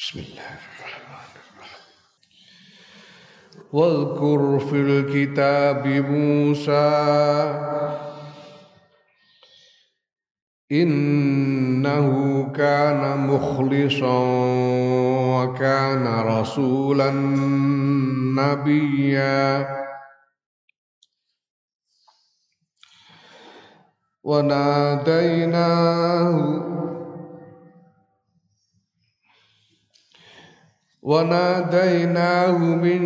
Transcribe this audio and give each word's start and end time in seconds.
بسم 0.00 0.18
الله 0.18 0.52
الرحمن 0.80 1.30
الرحيم. 1.36 1.84
واذكر 3.72 4.58
في 4.58 4.76
الكتاب 4.76 5.86
موسى 5.86 6.90
إنه 10.72 12.06
كان 12.52 13.18
مخلصا 13.18 14.18
وكان 15.36 16.06
رسولا 16.06 17.10
نبيا. 18.40 19.66
وناديناه 24.22 25.50
وناديناه 31.02 32.58
من 32.58 33.02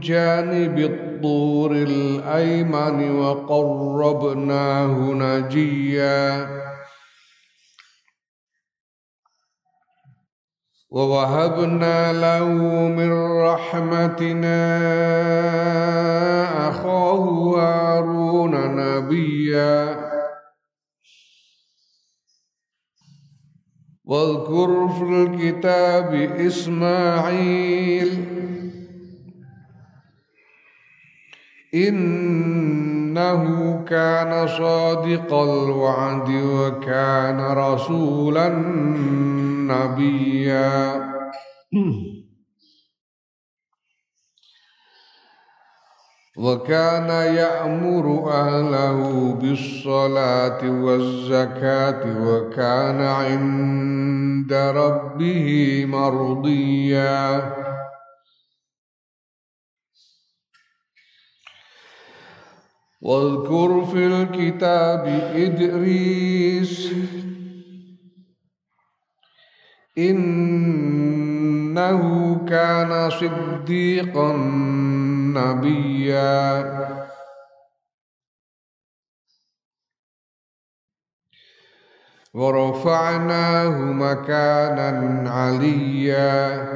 جانب 0.00 0.78
الطور 0.78 1.72
الأيمن 1.72 3.16
وقربناه 3.18 4.96
نجيا 5.12 6.48
ووهبنا 10.90 12.12
له 12.12 12.48
من 12.88 13.12
رحمتنا 13.42 14.68
أخاه 16.68 17.24
هارون 17.56 18.54
نبيا. 18.76 19.97
واذكر 24.08 24.88
في 24.88 25.02
الكتاب 25.02 26.14
إسماعيل. 26.46 28.24
إنه 31.74 33.44
كان 33.88 34.46
صادق 34.48 35.34
الوعد 35.34 36.30
وكان 36.30 37.40
رسولا 37.40 38.48
نبيا. 39.68 41.08
وكان 46.38 47.08
يأمر 47.34 48.30
أهله 48.30 49.32
بالصلاة 49.34 50.70
والزكاة 50.70 52.02
وكان 52.28 53.00
عند 53.00 54.52
ربه 54.52 55.84
مرضيا. 55.88 57.54
واذكر 63.00 63.84
في 63.84 64.06
الكتاب 64.06 65.06
إدريس 65.34 66.92
إنه 69.98 72.00
كان 72.48 73.10
صديقا 73.10 74.32
نبيا. 75.34 77.08
ورفعناه 82.34 83.78
مكانا 83.78 85.30
عليا. 85.30 86.68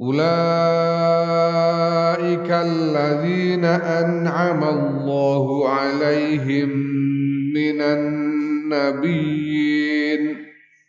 أولئك 0.00 0.30
الذين 2.50 3.64
أنعم 3.64 4.64
الله 4.64 5.68
عليهم 5.68 6.68
من 7.54 7.80
النبيين. 7.80 9.30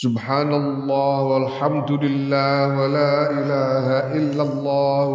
Subhanallah 0.00 1.16
walhamdulillah 1.28 2.72
wa 2.72 2.88
la 2.88 3.16
ilaha 3.36 4.16
illallah 4.16 5.12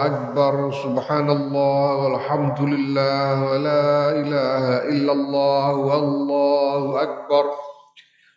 akbar. 0.00 0.72
Subhanallah 0.72 1.84
walhamdulillah 2.08 3.36
wa 3.36 3.60
la 3.60 4.16
ilaha 4.16 4.88
illallah 4.88 5.76
akbar. 7.04 7.52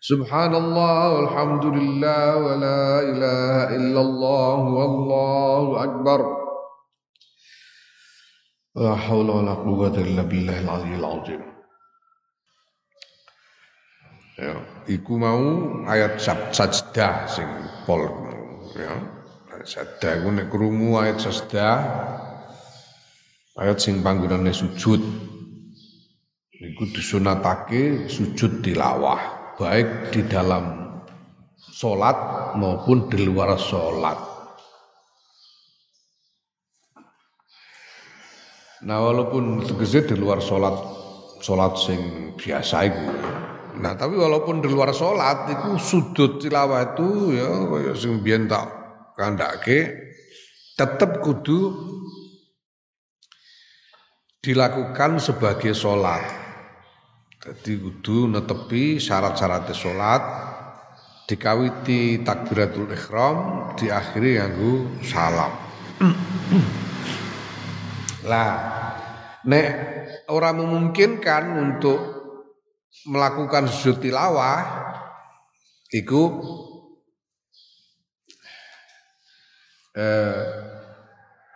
Subhanallah 0.03 1.15
walhamdulillah 1.15 2.27
wa 2.43 2.59
la 2.59 2.83
ilaha 3.07 3.71
illallah 3.79 4.59
akbar. 5.87 6.19
La 8.75 8.91
haula 8.91 9.39
wa 9.39 9.43
la 9.47 9.55
quwwata 9.55 10.03
ya. 14.37 14.53
Iku 14.89 15.15
mau 15.19 15.43
ayat 15.87 16.19
sajdah 16.53 17.27
sing 17.29 17.47
pol. 17.85 18.05
Ya. 18.77 18.93
Sajdah 19.63 20.19
iku 20.19 20.29
nek 20.35 20.47
krungu 20.51 20.99
ayat 20.99 21.23
sajdah 21.23 21.77
ayat 23.59 23.77
sing 23.79 24.03
panggonane 24.03 24.51
sujud. 24.51 25.01
Iku 26.63 26.83
disunatake 26.95 28.07
sujud 28.07 28.63
tilawah 28.63 29.55
baik 29.59 30.15
di 30.15 30.23
dalam 30.25 30.95
salat 31.59 32.15
maupun 32.55 33.11
di 33.11 33.19
luar 33.27 33.59
salat 33.59 34.33
Nah 38.83 38.99
walaupun 38.99 39.63
tegese 39.63 40.03
di 40.03 40.15
luar 40.19 40.43
sholat 40.43 40.75
sholat 41.39 41.79
sing 41.79 41.99
biasa 42.35 42.77
itu 42.83 43.07
Nah, 43.73 43.97
tapi 43.97 44.13
walaupun 44.13 44.61
di 44.61 44.69
luar 44.69 44.93
sholat 44.93 45.49
itu 45.49 45.81
sudut 45.81 46.37
tilawah 46.37 46.93
itu 46.93 47.33
ya 47.33 47.49
kaya 47.49 47.93
sing 47.97 48.21
biyen 48.21 48.45
tak 48.45 48.69
kandhake 49.17 50.13
tetep 50.77 51.21
kudu 51.25 51.73
dilakukan 54.43 55.17
sebagai 55.17 55.73
sholat. 55.73 56.21
Jadi 57.43 57.73
kudu 57.75 58.29
netepi 58.29 59.01
syarat-syarat 59.01 59.67
sholat 59.73 60.23
dikawiti 61.27 62.21
takbiratul 62.21 62.91
ikhram 62.91 63.71
diakhiri 63.79 64.39
nganggo 64.39 65.01
salam. 65.03 65.51
lah 68.23 68.51
nek 69.43 69.67
orang 70.31 70.63
memungkinkan 70.63 71.43
untuk 71.59 72.22
melakukan 73.09 73.67
sujud 73.67 73.99
tilawah 73.99 74.63
iku 75.91 76.23
eh 79.93 80.73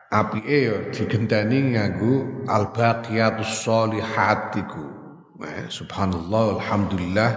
apike 0.07 0.57
ya 0.71 0.75
digenteni 0.91 1.75
nganggo 1.75 2.47
al 2.47 2.71
baqiyatus 2.71 3.63
sholihat 3.63 4.55
eh, 4.55 5.67
subhanallah 5.67 6.55
alhamdulillah 6.59 7.31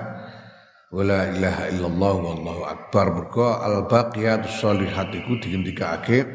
wala 0.91 1.31
ilaha 1.35 1.71
illallah 1.71 2.15
wallahu 2.19 2.63
akbar. 2.67 3.11
Mergo 3.11 3.59
al 3.59 3.87
baqiyatus 3.91 4.55
sholihat 4.63 5.11
iku 5.11 5.35
digendikake 5.43 6.27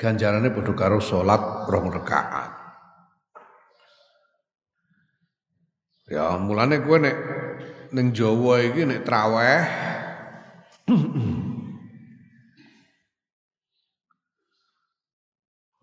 ganjarane 0.00 0.48
padha 0.52 0.72
karo 0.76 1.00
salat 1.00 1.40
rong 1.68 1.92
rakaat 1.92 2.55
ya 6.06 6.38
mulane 6.38 6.78
kowe 6.82 6.98
nek 7.02 7.16
ning 7.90 8.14
Jawa 8.14 8.62
iki 8.62 8.86
nek 8.86 9.02
traweh 9.02 9.66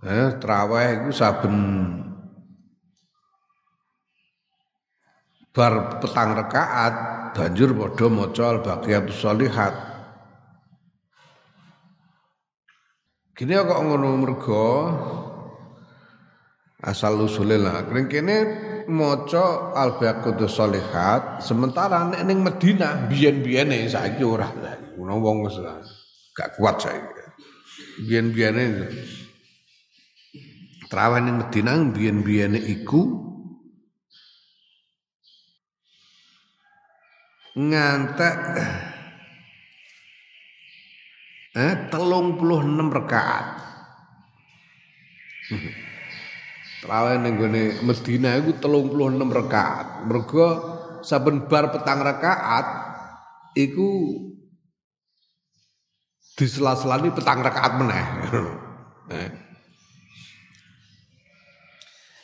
eh 0.03 0.29
traweh 0.39 0.87
iku 0.99 1.11
saben 1.11 1.55
bar 5.53 6.01
petang 6.01 6.33
rakaat 6.33 6.93
banjur 7.37 7.77
padha 7.77 8.09
maca 8.09 8.43
al-baqiyatus 8.57 9.17
sholihat. 9.21 9.73
Gini 13.33 13.57
kok 13.57 13.81
ngono 13.81 14.17
mergo 14.17 14.65
asal 16.81 17.21
usule 17.25 17.57
lah. 17.57 17.85
Kene 17.89 18.37
maca 18.89 19.75
al-baqiyatus 19.75 20.51
sholihat 20.51 21.43
sementara 21.43 22.07
nek 22.09 22.21
ning 22.27 22.43
Madinah 22.43 23.07
biyen-biyene 23.11 23.87
saiki 23.87 24.23
ora. 24.23 24.49
Ngono 24.97 25.13
wong 25.19 25.37
gak 26.33 26.57
kuat 26.57 26.81
saiki. 26.81 27.23
Biyen-biyene 28.07 28.63
Terawih 30.89 31.21
ning 31.25 31.35
Madinah 31.41 31.77
biyen-biyene 31.89 32.59
iku 32.69 33.01
ngantek 37.53 38.37
eh 41.53 41.73
telung 41.93 42.37
puluh 42.37 42.65
enam 42.65 42.89
rekaat 42.89 43.61
Terawih 46.83 47.15
ning 47.23 47.39
gone 47.39 47.79
iku 48.43 48.51
telung 48.59 48.91
puluh 48.91 49.07
enam 49.07 49.31
rekaat 49.31 50.03
mergo 50.03 50.47
saben 50.99 51.47
bar 51.47 51.71
petang 51.71 52.03
rakaat 52.03 52.67
iku 53.55 54.19
disela-selani 56.35 57.15
petang 57.15 57.39
rakaat 57.39 57.73
meneh. 57.79 58.05
Eh. 59.03 59.29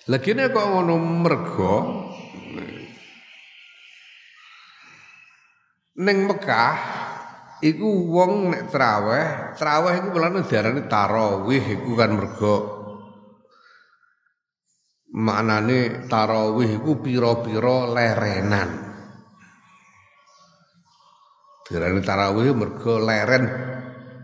Lagi 0.07 0.31
kok 0.31 0.67
ngono 0.71 0.95
mergo 0.95 1.75
Neng 6.00 6.23
Mekah 6.23 6.75
iku 7.59 8.07
wong 8.07 8.55
nek 8.55 8.71
traweh, 8.71 9.59
traweh 9.59 10.00
iku 10.00 10.07
mulane 10.15 10.47
diarani 10.47 10.88
tarawih 10.88 11.59
iku 11.59 11.91
kan 12.00 12.15
mergo 12.15 12.78
maknane 15.13 16.06
tarawih 16.06 16.81
iku 16.81 17.01
pira-pira 17.01 17.89
lerenan. 17.89 18.69
Diarani 21.65 22.01
tarawih 22.01 22.53
mergo 22.53 22.97
leren 22.97 23.45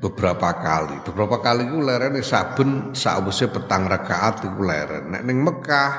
beberapa 0.01 0.49
kali. 0.57 0.97
Beberapa 1.05 1.41
kali 1.41 1.65
iku 1.69 1.77
lerene 1.81 2.21
saben 2.25 2.93
sawise 2.97 3.49
petang 3.49 3.85
rakaat 3.85 4.45
iku 4.45 4.61
leren. 4.65 5.13
Nek 5.13 5.21
ning 5.25 5.45
Mekah 5.45 5.93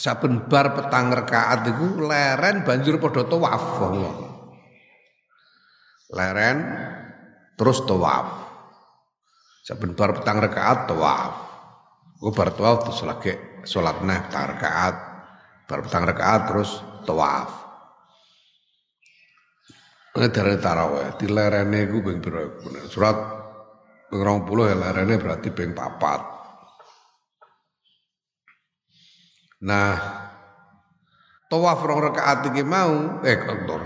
saben 0.00 0.48
bar 0.48 0.72
petang 0.72 1.12
rakaat 1.12 1.68
iku 1.68 2.00
leren 2.00 2.64
banjur 2.64 2.96
padha 2.96 3.28
tawaf 3.28 3.64
leren 6.16 6.58
terus 7.60 7.84
tawaf 7.84 8.26
saben 9.60 9.92
bar 9.92 10.16
petang 10.16 10.40
rakaat 10.40 10.88
tawaf 10.88 11.49
bar 12.20 12.52
tawaf 12.52 12.84
terus 12.84 13.00
lagi 13.08 13.32
salat 13.64 14.04
nah 14.04 14.28
petang 14.28 14.52
rakaat 14.52 14.94
bar 15.64 15.80
petang 15.80 16.04
rakaat 16.04 16.42
terus 16.52 16.70
tawaf 17.08 17.60
Ngedare 20.10 20.58
taraweh, 20.58 21.14
di 21.22 21.30
lerene 21.30 21.86
ping 21.86 22.18
pira 22.18 22.42
Surat 22.90 23.14
ping 24.10 24.20
20 24.26 24.68
ya 24.68 24.74
lerene 24.74 25.14
berarti 25.22 25.54
ping 25.54 25.70
papat. 25.70 26.20
Nah, 29.70 29.94
tawaf 31.46 31.78
rong 31.86 32.00
rakaat 32.10 32.50
iki 32.50 32.66
mau 32.66 33.22
eh 33.22 33.38
kontor. 33.38 33.80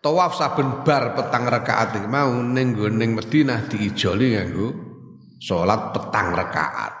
Tawaf 0.00 0.40
saben 0.40 0.88
bar 0.88 1.12
petang 1.12 1.44
rakaat 1.44 2.00
iki 2.00 2.08
mau 2.08 2.32
ning 2.32 2.72
ning 2.72 3.12
Madinah 3.12 3.68
diijoli 3.68 4.40
nganggo 4.40 4.68
salat 5.36 5.92
petang 5.92 6.32
rakaat. 6.32 6.97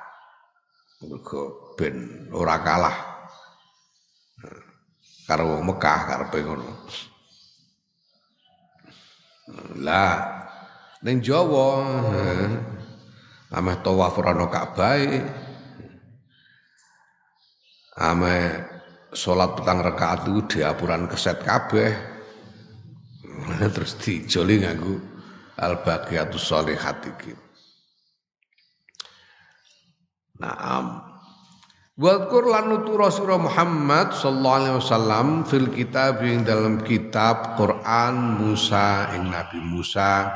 Mergo 0.98 1.74
ben 1.78 2.26
ora 2.34 2.58
kalah. 2.58 2.98
Karo 5.28 5.60
Mekah 5.62 6.00
karepe 6.08 6.38
ngono. 6.42 6.70
Lah 9.78 10.38
ning 11.04 11.22
Jawa 11.22 11.68
eh, 12.10 12.50
ameh 13.54 13.76
tawaf 13.80 14.18
ora 14.18 14.34
ono 14.34 14.50
Ka'bah 14.50 14.98
ame 17.98 18.36
sholat 19.14 19.58
petang 19.58 19.82
rakaat 19.82 20.28
itu 20.30 20.58
diapuran 20.58 21.10
keset 21.10 21.42
kabeh 21.42 21.90
terus 23.74 23.96
dijoli 23.98 24.62
nganggo 24.62 25.00
al 25.58 25.82
baqiyatus 25.82 26.44
sholihat 26.44 27.02
iki 27.02 27.47
Naam 30.38 31.04
Wadkur 31.98 32.46
lan 32.46 32.70
nutura 32.70 33.10
Muhammad 33.42 34.14
sallallahu 34.14 34.58
alaihi 34.62 34.76
wasallam 34.78 35.28
fil 35.42 35.66
kitab 35.74 36.22
yang 36.22 36.46
dalam 36.46 36.78
kitab 36.86 37.58
Quran 37.58 38.38
Musa 38.38 39.10
ing 39.18 39.34
Nabi 39.34 39.58
Musa 39.58 40.30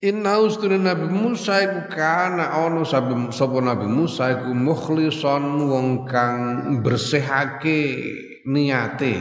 Inna 0.00 0.40
ustune 0.40 0.80
Nabi 0.80 1.12
Musa 1.12 1.60
iku 1.60 1.92
kana 1.92 2.56
ana 2.56 2.88
sapa 2.88 3.60
Nabi 3.60 3.84
Musa 3.84 4.32
iku 4.32 4.56
mukhlison 4.56 5.68
wong 5.68 6.08
kang 6.08 6.36
bersihake 6.80 8.00
niate. 8.48 9.20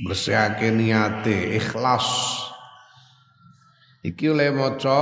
Bersihake 0.00 0.72
niate, 0.72 1.52
ikhlas. 1.52 2.08
Iki 4.00 4.32
oleh 4.32 4.56
maca 4.56 5.00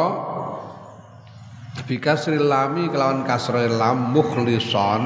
bikasril 1.86 2.48
lami 2.48 2.88
kelawan 2.88 3.22
kasril 3.22 3.76
lam 3.78 4.10
mukhlison 4.16 5.02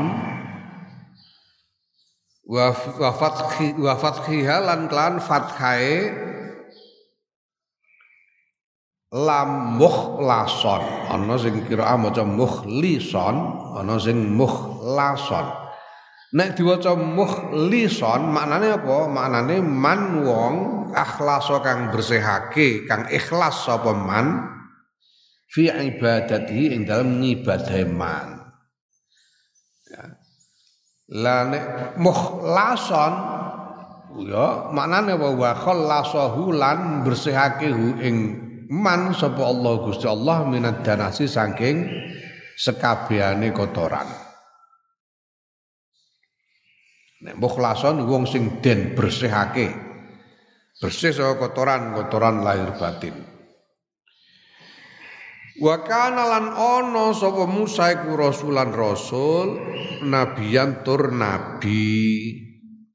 wa 2.49 3.11
fathi 3.17 3.77
wa 3.77 3.97
fathiha 3.97 4.57
lan 4.63 4.89
kelan 4.89 5.21
fathae 5.21 6.13
lam 9.13 9.77
mukhlason. 9.77 10.83
Ana 11.13 11.37
sing 11.37 11.61
kira 11.69 11.93
maca 12.01 12.25
mukhlison 12.25 13.37
ana 13.77 14.01
sing 14.01 14.33
mukhlason. 14.33 15.47
Nek 16.33 16.57
diwaca 16.57 16.97
mukhlison 16.97 18.33
maknane 18.33 18.81
apa? 18.81 18.97
Maknane 19.05 19.61
man 19.61 20.25
wong 20.25 20.57
akhlaso 20.97 21.61
kang 21.61 21.93
bersihake 21.93 22.89
kang 22.89 23.05
ikhlas 23.13 23.69
sapa 23.69 23.93
man 23.93 24.49
fi 25.53 25.69
ibadati 25.69 26.73
ing 26.73 26.89
dalem 26.89 27.21
ngibadahi 27.21 27.85
man 27.93 28.41
ya. 29.93 30.05
la 31.21 31.37
nek 31.45 31.65
mukhlason 32.01 33.13
ya 34.25 34.73
maknane 34.73 35.13
wa 35.21 35.53
khallasahu 35.53 36.57
lan 36.57 37.05
bersihake 37.05 37.69
hu 37.69 38.01
ing 38.01 38.17
man 38.73 39.13
sapa 39.13 39.45
Allah 39.45 39.75
Gusti 39.85 40.09
Allah 40.09 40.49
minat 40.49 40.81
danasi 40.81 41.29
saking 41.29 41.85
sekabehane 42.57 43.53
kotoran. 43.53 44.09
Nek 47.23 47.37
mukhlason 47.39 48.03
wong 48.09 48.25
sing 48.27 48.65
den 48.65 48.97
bersihake. 48.97 49.71
Bersih 50.81 51.15
saka 51.15 51.39
kotoran-kotoran 51.39 52.43
lahir 52.43 52.75
batin. 52.75 53.32
Wa 55.61 55.85
kana 55.85 56.25
lan 56.25 56.47
ana 56.57 57.13
sapa 57.13 57.45
Musa 57.45 57.93
iku 57.93 58.17
rasulan 58.17 58.73
rasul, 58.73 59.61
nabiyan 60.01 60.81
tur 60.81 61.13
nabi. 61.13 62.33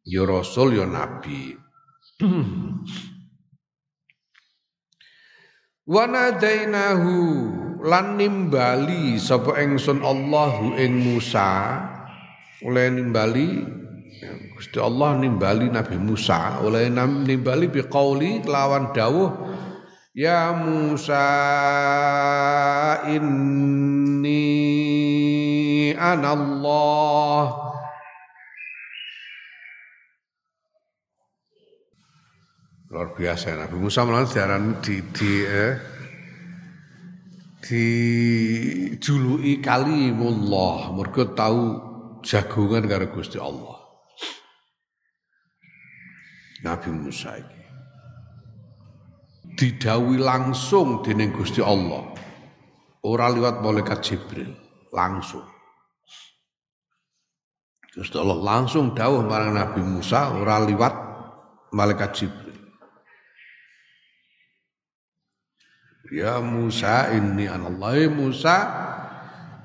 Ya 0.01 0.25
rasul 0.25 0.73
ya 0.73 0.89
nabi. 0.89 1.53
Wanadainahu 5.87 7.15
lan 7.85 8.19
nimbali 8.19 9.15
sapa 9.21 9.55
ingsun 9.61 10.03
Allahu 10.03 10.75
ing 10.75 10.99
Musa 10.99 11.79
oleh 12.65 12.91
nimbali 12.91 13.63
Gusti 14.57 14.81
Allah 14.81 15.13
nimbali 15.15 15.69
Nabi 15.69 15.95
Musa 16.01 16.59
oleh 16.65 16.89
nimbali 16.89 17.69
biqauli 17.69 18.41
kelawan 18.41 18.89
dawuh 18.91 19.29
Ya 20.17 20.49
Musa 20.49 21.29
inni 23.05 24.33
anallah. 25.93 27.69
Luar 32.89 33.13
biasa 33.13 33.61
Nabi 33.61 33.77
Musa 33.77 34.09
malah 34.09 34.25
diaran 34.25 34.81
di, 34.81 35.05
di 35.13 35.45
eh, 35.45 35.77
dijuluki 37.61 39.61
kalimullah. 39.61 40.97
Mergo 40.97 41.29
tahu 41.37 41.61
jagongan 42.25 42.89
karo 42.89 43.05
Gusti 43.13 43.37
Allah. 43.37 44.01
Nabi 46.65 46.89
Musa 46.89 47.37
iki 47.37 47.56
didawi 49.57 50.21
langsung 50.21 51.01
dening 51.01 51.33
Gusti 51.33 51.65
Allah. 51.65 52.13
Ora 53.01 53.33
liwat 53.33 53.65
malaikat 53.65 53.99
Jibril 54.05 54.53
langsung. 54.93 55.43
Gusti 57.97 58.13
Allah 58.21 58.37
langsung 58.37 58.93
dawuh 58.93 59.25
marang 59.25 59.57
Nabi 59.57 59.81
Musa 59.81 60.29
ora 60.37 60.61
liwat 60.61 60.93
malaikat 61.73 62.11
Jibril. 62.13 62.61
Ya 66.13 66.37
Musa 66.39 67.11
ini 67.11 67.49
anallah 67.49 67.97
Musa 68.13 68.57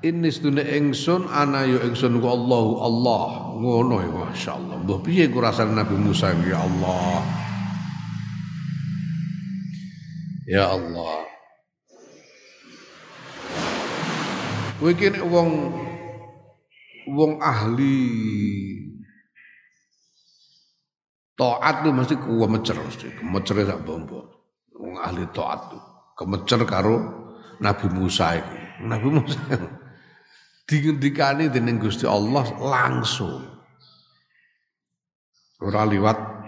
ini 0.03 0.27
sedune 0.27 0.65
ingsun 0.65 1.29
ana 1.29 1.63
yo 1.63 1.79
ingsun 1.85 2.17
ku 2.17 2.27
Allah 2.27 2.65
Allah. 2.81 3.25
Ngono 3.53 3.95
ya 4.01 4.09
masyaallah 4.09 4.81
mbah 4.81 4.99
piye 5.05 5.29
ku 5.29 5.37
rasane 5.37 5.77
Nabi 5.77 5.95
Musa 5.95 6.33
ya 6.41 6.57
Allah 6.57 7.42
Ya 10.47 10.67
Allah 10.67 11.23
iki 14.83 15.15
wong 15.23 15.71
wong 17.07 17.31
ahli 17.39 18.03
taat 21.39 21.87
tuh 21.87 21.95
mesti 21.95 22.19
kuwa 22.19 22.51
mecer 22.51 22.75
mesti 22.75 23.07
mecer 23.23 23.63
sak 23.63 23.87
bombo 23.87 24.27
wong 24.75 24.99
ahli 24.99 25.23
taat 25.31 25.71
tuh 25.71 25.83
kemecer 26.19 26.67
karo 26.67 27.23
Nabi 27.63 27.87
Musa 27.95 28.35
iki. 28.37 28.59
Nabi 28.83 29.07
Musa 29.07 29.39
dingendikani 30.67 31.47
dening 31.47 31.79
Gusti 31.79 32.03
Allah 32.03 32.43
langsung. 32.59 33.39
Ora 35.63 35.87
liwat 35.87 36.42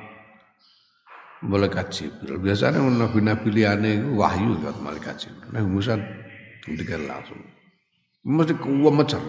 malaikat 1.45 1.87
Jibril. 1.93 2.41
Biasanya 2.41 2.81
nabi-nabi 2.81 3.49
liyane 3.53 4.01
wahyu 4.17 4.57
liwat 4.59 4.77
malaikat 4.81 5.15
Jibril. 5.21 5.49
Nabi 5.53 5.67
Musa 5.69 5.93
dingendikan 6.65 7.05
langsung. 7.05 7.39
Mesti 8.25 8.53
kuwa 8.57 8.89
mecer. 8.89 9.21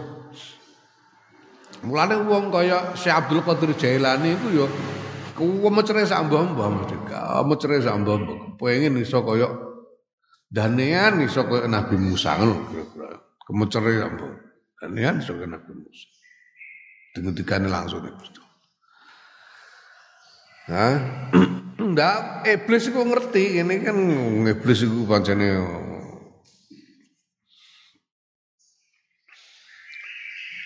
Mulane 1.84 2.16
wong 2.24 2.48
kaya 2.48 2.96
Syekh 2.96 3.12
Abdul 3.12 3.44
Qadir 3.44 3.76
Jailani 3.76 4.32
iku 4.32 4.48
ya 4.56 4.66
kuwa 5.36 5.68
mecere 5.68 6.08
sak 6.08 6.24
mbah-mbah 6.26 6.68
mesti. 6.72 6.96
Mecere 7.44 7.76
sak 7.84 7.96
mbah-mbah. 8.00 8.56
Pengen 8.56 8.96
iso 8.96 9.20
kaya 9.20 9.48
Danean 10.46 11.20
iso 11.20 11.44
kaya 11.44 11.68
Nabi 11.68 11.98
Musa 12.00 12.38
ngono 12.38 12.70
kira-kira. 12.70 13.18
Kemecere 13.44 13.92
ampun. 14.00 14.32
Danean 14.80 15.20
iso 15.20 15.36
kaya 15.36 15.50
Nabi 15.50 15.72
Musa. 15.74 16.06
Dengan 17.12 17.68
langsung 17.72 18.04
Gusti. 18.04 18.45
Hah? 20.66 20.98
Ndak 21.78 22.42
iblis 22.42 22.90
iku 22.90 23.06
ngerti 23.06 23.62
ini 23.62 23.78
kan 23.86 23.94
iblis 24.50 24.82
iku 24.82 25.06
pancene 25.06 25.62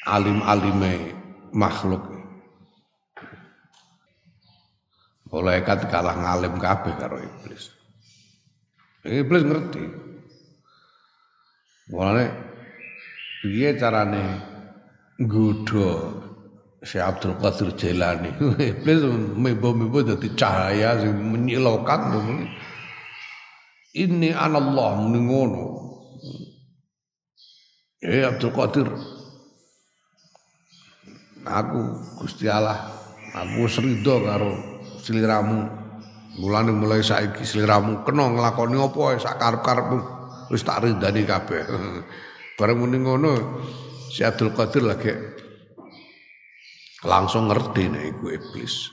alim-alime 0.08 1.12
makhluk. 1.52 2.00
Malaikat 5.30 5.86
kalah 5.92 6.16
ngalim 6.16 6.56
kabeh 6.56 6.96
karo 6.96 7.20
iblis. 7.20 7.70
Iblis 9.04 9.44
ngerti. 9.44 9.84
Mulane 11.92 12.24
piye 13.44 13.76
carane 13.76 14.24
nggodha 15.20 16.19
Syekh 16.80 17.04
Abdul 17.04 17.36
Qadir 17.36 17.68
Jailani. 17.76 18.32
Iblis 18.72 19.04
membo-membo 19.36 20.00
dadi 20.00 20.32
cahaya 20.32 20.96
sing 20.96 21.12
menyilokan 21.12 22.16
Ini 23.90 24.32
anallah 24.32 24.96
muni 24.96 25.20
ngono. 25.20 25.64
Eh 28.00 28.24
Abdul 28.24 28.54
Qadir 28.56 28.88
Aku 31.40 31.80
Gusti 32.20 32.44
Allah, 32.44 32.84
aku 33.32 33.64
serido 33.64 34.20
karo 34.20 34.52
seliramu. 35.00 35.80
Mulane 36.40 36.70
mulai 36.70 37.00
saiki 37.02 37.42
sliramu 37.42 38.06
kena 38.06 38.28
nglakoni 38.30 38.76
apa 38.78 39.18
sak 39.18 39.40
karep-karepmu 39.40 39.98
wis 40.52 40.62
tak 40.62 40.84
ridani 40.84 41.24
kabeh. 41.24 41.64
Bareng 42.60 42.84
muni 42.84 43.00
ngono 43.00 43.60
si 44.12 44.20
Abdul 44.20 44.52
Qadir 44.52 44.84
lagi 44.84 45.10
langsung 47.04 47.48
ngerti 47.48 47.88
nek 47.88 48.04
iku 48.16 48.26
iblis. 48.34 48.88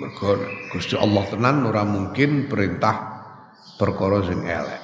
Mergo 0.00 0.38
Gusti 0.70 0.94
Allah 0.94 1.24
tenan 1.26 1.66
ora 1.66 1.82
mungkin 1.82 2.46
perintah 2.46 2.96
perkara 3.76 4.22
sing 4.22 4.46
elek. 4.46 4.82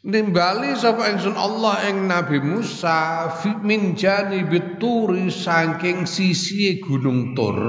Nimbali 0.00 0.72
sapa 0.80 1.12
ingsun 1.12 1.36
Allah 1.36 1.92
ing 1.92 2.08
Nabi 2.08 2.40
Musa 2.40 3.28
min 3.60 3.92
janibit 3.92 4.80
turi 4.80 5.28
saking 5.28 6.08
sisi 6.08 6.80
gunung 6.80 7.36
Tur 7.36 7.60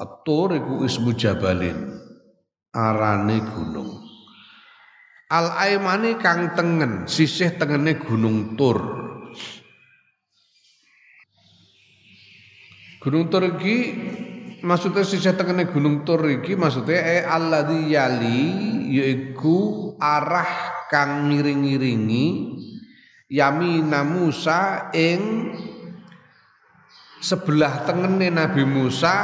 At-Tur 0.00 0.56
iku 0.56 0.74
ismu 0.88 1.12
jabalin. 1.12 1.92
Arane 2.72 3.36
gunung. 3.52 4.00
Al-Aimani 5.28 6.16
kang 6.16 6.56
tengen, 6.56 7.04
sisih 7.04 7.60
tengene 7.60 8.00
Gunung 8.00 8.56
Tur. 8.56 8.99
Gunung 13.00 13.32
Tur 13.32 13.56
iki 13.56 13.96
maksudnya 14.60 15.00
sisih 15.08 15.32
tengene 15.32 15.72
Gunung 15.72 16.04
Tur 16.04 16.20
iki 16.28 16.52
maksudnya 16.52 17.00
eh 17.00 17.24
alladzi 17.24 17.96
yali 17.96 18.40
yaiku 18.92 19.96
arah 19.96 20.84
kang 20.92 21.32
ngiring-ngiringi 21.32 22.26
yamina 23.32 24.04
Musa 24.04 24.92
ing 24.92 25.48
sebelah 27.24 27.88
tengene 27.88 28.28
Nabi 28.28 28.68
Musa 28.68 29.14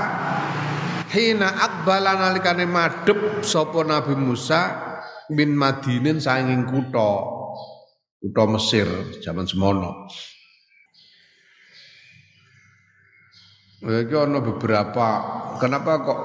hina 1.12 1.60
akbala 1.60 2.16
nalikane 2.16 2.64
madhep 2.64 3.44
sapa 3.44 3.84
Nabi 3.84 4.16
Musa 4.16 4.72
min 5.36 5.52
Madinin 5.52 6.16
saking 6.16 6.64
kutha 6.64 7.12
kutha 8.24 8.44
Mesir 8.48 8.88
zaman 9.20 9.44
semono. 9.44 10.08
Iki 13.84 14.14
ana 14.16 14.40
beberapa 14.40 15.06
kenapa 15.60 15.92
kok 16.00 16.20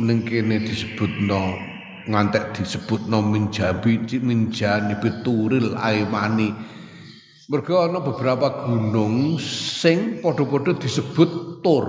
ning 0.00 0.24
kene 0.24 0.64
disebutno 0.64 1.60
ngantek 2.08 2.56
disebutno 2.56 3.20
minjabi 3.20 4.00
minjani 4.24 4.96
beturil 4.96 5.76
aimani 5.76 6.48
mergo 7.52 7.84
ana 7.84 8.00
beberapa 8.00 8.64
gunung 8.64 9.36
sing 9.36 10.24
padha-padha 10.24 10.80
disebut 10.80 11.60
tur 11.60 11.86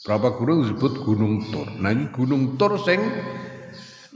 Berapa 0.00 0.32
gunung 0.32 0.64
disebut 0.64 1.04
Gunung 1.04 1.44
Tur. 1.52 1.68
Nah 1.76 1.92
ini 1.92 2.08
Gunung 2.08 2.56
Tur 2.56 2.80
sing 2.80 3.04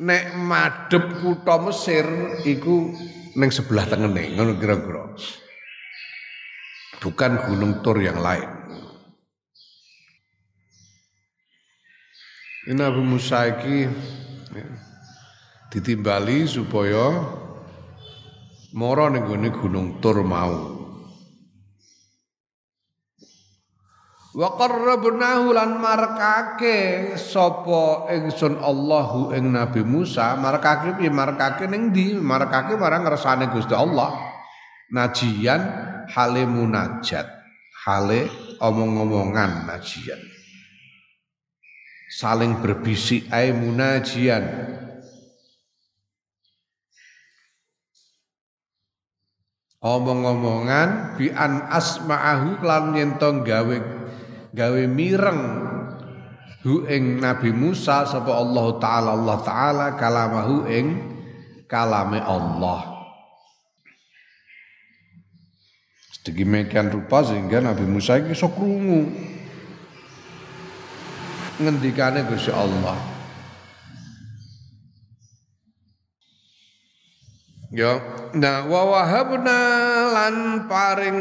nek 0.01 0.33
madhep 0.33 1.21
kutha 1.21 1.61
Mesir 1.61 2.09
iku 2.41 2.89
ning 3.37 3.53
sebelah 3.53 3.85
tengene 3.85 4.33
ngono 4.33 4.57
kira-kira. 4.57 5.13
Bukan 7.05 7.37
Gunung 7.45 7.85
Tur 7.85 8.01
yang 8.01 8.17
lain. 8.17 8.49
Ini 12.65 12.81
Abu 12.81 13.05
Musa 13.05 13.45
iki 13.45 13.85
ya, 14.57 14.69
ditimbali 15.69 16.49
supaya 16.49 17.13
moro 18.73 19.13
ning 19.13 19.29
Gunung 19.53 20.01
Tur 20.01 20.25
mau. 20.25 20.73
Wa 24.33 24.49
qarrabnahu 24.57 25.53
lan 25.53 25.79
markake 25.79 27.13
sapa 27.21 28.09
ingsun 28.17 28.59
Allahu 28.65 29.37
ing 29.37 29.53
Nabi 29.53 29.85
Musa, 29.85 30.41
markake 30.41 30.97
piye 30.97 31.13
markake 31.13 31.69
ning 31.69 31.93
ndi? 31.93 32.17
Markake 32.17 32.81
marang 32.81 33.05
ngersane 33.05 33.53
Gusti 33.53 33.77
Allah. 33.77 34.34
Najian 34.95 35.63
hale 36.07 36.47
munajat, 36.47 37.27
hale 37.83 38.31
omong-omongan 38.63 39.67
najian. 39.67 40.23
Saling 42.15 42.63
berbisik 42.63 43.27
ae 43.35 43.51
munajian. 43.51 44.47
Omong-omongan 49.83 51.19
bi 51.19 51.29
an 51.35 51.67
asma'ahu 51.75 52.63
lan 52.63 52.95
yen 52.95 53.19
gawe 53.19 53.77
gawe 54.55 54.83
mireng 54.87 55.43
hu 56.63 56.87
ing 56.87 57.19
Nabi 57.19 57.51
Musa 57.51 58.07
sapa 58.07 58.31
Allah 58.31 58.67
taala 58.79 59.11
Allah 59.13 59.39
taala 59.43 59.87
kalamahu 59.99 60.71
ing 60.71 60.87
kalame 61.69 62.23
Allah 62.23 62.94
Sedemikian 66.25 66.89
rupa 66.89 67.21
sehingga 67.21 67.61
Nabi 67.61 67.85
Musa 67.85 68.17
iki 68.17 68.33
iso 68.33 68.49
krungu 68.49 69.13
ngendikane 71.61 72.25
Gusti 72.25 72.49
Allah. 72.49 72.97
Ya, 77.75 78.01
nah 78.33 78.65
wa 78.65 78.89
wahabna 78.89 79.61
lan 80.15 80.35
paring 80.65 81.21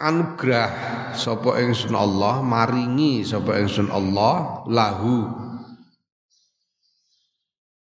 anugerah 0.00 0.70
sapa 1.12 1.60
ingsun 1.60 1.92
Allah 1.92 2.40
maringi 2.40 3.26
sapa 3.26 3.58
ingsun 3.60 3.92
Allah 3.92 4.64
lahu 4.70 5.26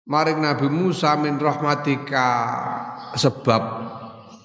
maring 0.09 0.43
Nabi 0.43 0.67
Musa 0.73 1.15
min 1.21 1.37
rahmatika 1.37 2.29
sebab 3.13 3.90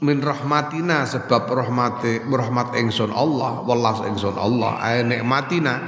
min 0.03 0.19
rahmatina 0.19 1.07
sebab 1.07 1.47
rahmati 1.47 2.19
rahmat 2.27 2.75
ingsun 2.75 3.13
Allah 3.15 3.63
wallas 3.63 4.03
ingsun 4.03 4.35
Allah. 4.35 4.75
Ay 4.81 5.07
nikmatina. 5.07 5.79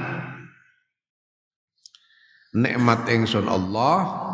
Nikmat 2.56 3.04
ingsun 3.12 3.44
Allah. 3.44 4.24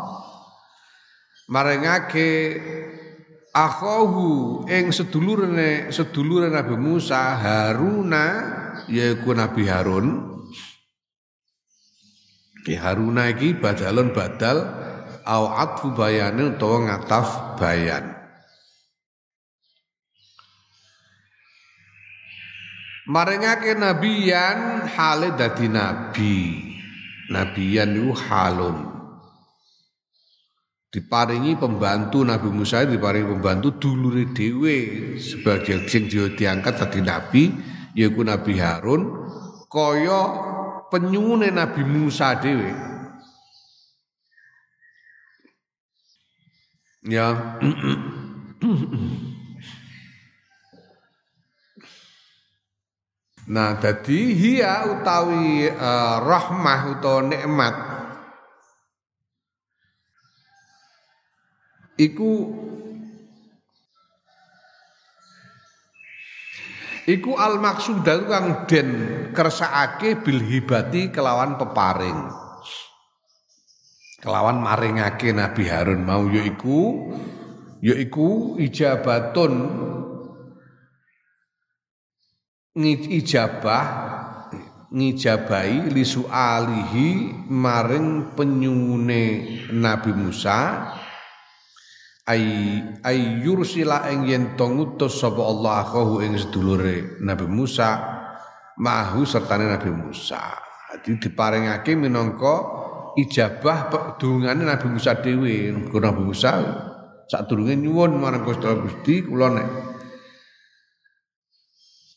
Maringake 1.51 2.57
akhahu 3.51 4.63
ing 4.71 4.95
sedulurane 4.95 5.91
sedulure 5.91 6.47
Nabi 6.47 6.75
Musa 6.79 7.35
Haruna 7.35 8.25
yaiku 8.87 9.35
Nabi 9.35 9.67
Harun. 9.67 10.07
Ki 12.65 12.73
Haruna 12.73 13.29
iki 13.29 13.53
badalun 13.59 14.09
badal 14.09 14.57
au 15.27 15.53
atfu 15.53 15.93
bayane 15.93 16.55
utawa 16.55 16.89
ngataf 16.89 17.61
bayan 17.61 18.14
Maringake 23.05 23.77
nabiyan 23.77 24.89
hale 24.89 25.37
dadi 25.37 25.69
nabi. 25.69 26.37
Nabiyan 27.29 27.93
niku 27.93 28.13
halun. 28.17 28.77
Diparingi 30.89 31.59
pembantu 31.59 32.23
Nabi 32.23 32.49
Musa 32.49 32.87
diparingi 32.87 33.29
pembantu 33.37 33.77
dulure 33.77 34.31
dhewe. 34.33 34.77
Sebagai 35.21 35.85
sing 35.85 36.09
diangkat 36.09 36.81
dadi 36.81 37.01
nabi 37.03 37.43
yaiku 37.93 38.25
Nabi 38.25 38.57
Harun 38.57 39.01
kaya 39.69 40.21
penyune 40.89 41.53
Nabi 41.53 41.81
Musa 41.85 42.39
dhewe. 42.41 42.73
Ya 47.05 47.37
Nah, 53.45 53.77
jadi 53.77 54.19
hia 54.33 54.89
utawi 54.89 55.69
uh, 55.69 56.17
rahmah 56.17 56.97
utawa 56.97 57.21
nikmat. 57.29 57.75
Iku 61.95 62.31
iku 67.05 67.31
al 67.37 67.61
maksudah 67.61 68.25
kang 68.25 68.47
den 68.65 68.89
kersakake 69.31 70.25
bil 70.25 70.41
hibati 70.41 71.13
kelawan 71.13 71.61
peparing. 71.61 72.17
Kelawan 74.25 74.57
maringake 74.57 75.29
Nabi 75.37 75.69
Harun 75.69 76.01
mau 76.01 76.25
yaiku 76.25 77.13
yaiku 77.85 78.57
ijabatun 78.57 79.53
ijabah 82.75 83.87
ngijabai 84.91 85.87
lisu 85.95 86.27
alihi 86.27 87.31
maring 87.47 88.35
penyune 88.35 89.23
Nabi 89.71 90.11
Musa 90.11 90.83
ay 92.27 92.43
ay 92.99 93.39
yursila 93.47 94.11
ing 94.11 94.27
yen 94.27 94.59
to 94.59 95.07
sapa 95.07 95.39
Allah 95.39 95.87
akahu 95.87 96.19
ing 96.19 96.35
sedulure 96.35 97.15
Nabi 97.23 97.47
Musa 97.47 97.95
mahu 98.75 99.23
sertane 99.23 99.71
Nabi 99.71 99.95
Musa. 99.95 100.59
Jadi 100.95 101.31
diparingake 101.31 101.95
minangka 101.95 102.55
ijabah 103.15 103.87
dungane 104.19 104.67
Nabi 104.67 104.91
Musa 104.91 105.15
dhewe. 105.15 105.71
Nabi 105.95 106.21
Musa 106.27 106.51
sadurunge 107.31 107.79
nyuwun 107.79 108.19
marang 108.19 108.43
Gusti 108.43 109.23
kula 109.23 109.47
nek 109.55 109.94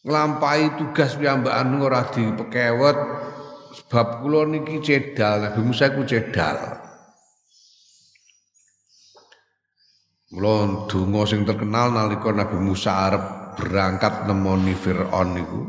nglampahi 0.06 0.78
tugas 0.78 1.18
piyambakan 1.18 1.78
ora 1.82 2.06
dipekewet 2.06 2.98
sebab 3.74 4.22
kula 4.22 4.46
niki 4.46 4.78
cedal 4.82 5.48
Nabi 5.48 5.61
Musa 5.64 5.90
ku 5.90 6.02
cedal. 6.06 6.56
Mula 10.28 10.84
donga 10.92 11.24
sing 11.24 11.48
terkenal 11.48 11.88
nalika 11.88 12.28
Nabi 12.30 12.61
Musa 12.61 13.08
arep 13.08 13.24
berangkat 13.56 14.28
nemoni 14.28 14.76
Firaun 14.76 15.28
niku. 15.32 15.62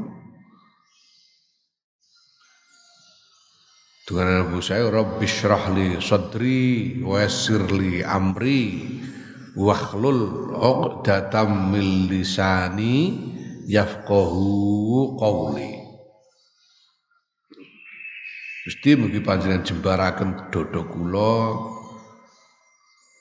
Dengan 4.03 4.43
Nabi 4.43 4.51
Musa 4.59 4.75
Rabbi 4.83 5.25
syrah 5.29 5.63
li 5.71 5.87
sadri 6.03 6.61
wa 6.99 7.23
yassir 7.23 7.61
li 7.71 8.03
amri 8.03 8.83
wahlul 9.55 10.51
'uqdatam 10.53 11.71
min 11.71 12.11
lisani 12.11 12.97
yafqahu 13.69 14.49
qawli. 15.21 15.71
Gusti 18.65 18.97
mugi 18.97 19.21
panjenengan 19.21 19.65
jembaraken 19.65 20.29
dodo 20.49 20.81
kula 20.89 21.33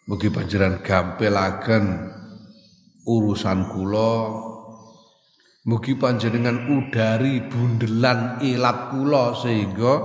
Mugi 0.08 0.32
panjenengan 0.32 0.80
gampelaken 0.80 1.84
urusan 3.04 3.68
kula. 3.68 4.12
Mugi 5.68 6.00
panjenengan 6.00 6.64
udari 6.64 7.44
bundelan 7.44 8.40
ilat 8.40 8.88
kula 8.88 9.36
sehingga 9.36 10.00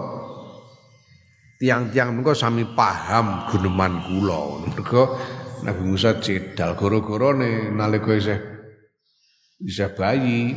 tiang-tiang 1.56 2.20
menika 2.20 2.36
sami 2.36 2.68
paham 2.68 3.48
guneman 3.48 3.96
kula. 4.04 4.68
Mergo 4.68 5.16
Nabi 5.64 5.84
Musa 5.88 6.20
cedal 6.20 6.76
gara-garane 6.76 7.72
nalika 7.72 8.12
isih 8.12 8.53
bisa 9.64 9.96
bayi 9.96 10.52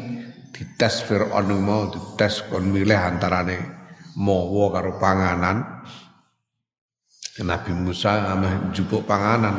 dites 0.50 1.06
Fir'aun 1.06 1.48
mau 1.62 1.86
dites 1.86 2.42
kon 2.50 2.66
milih 2.74 2.98
antarane 2.98 3.58
mawa 4.18 4.74
karo 4.74 4.92
panganan 4.98 5.62
Nabi 7.36 7.72
Musa 7.76 8.34
ameh 8.34 8.74
jupuk 8.74 9.06
panganan 9.06 9.54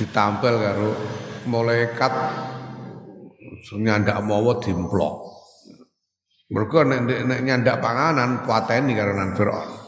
ditampil 0.00 0.54
karo 0.56 0.90
malaikat 1.50 2.12
nyandak 3.74 4.22
mawa 4.22 4.62
dimplok. 4.62 5.14
Mergo 6.46 6.86
nek, 6.86 7.26
nyandak 7.42 7.82
panganan 7.82 8.46
pateni 8.46 8.94
karo 8.94 9.12
Firaun. 9.34 9.85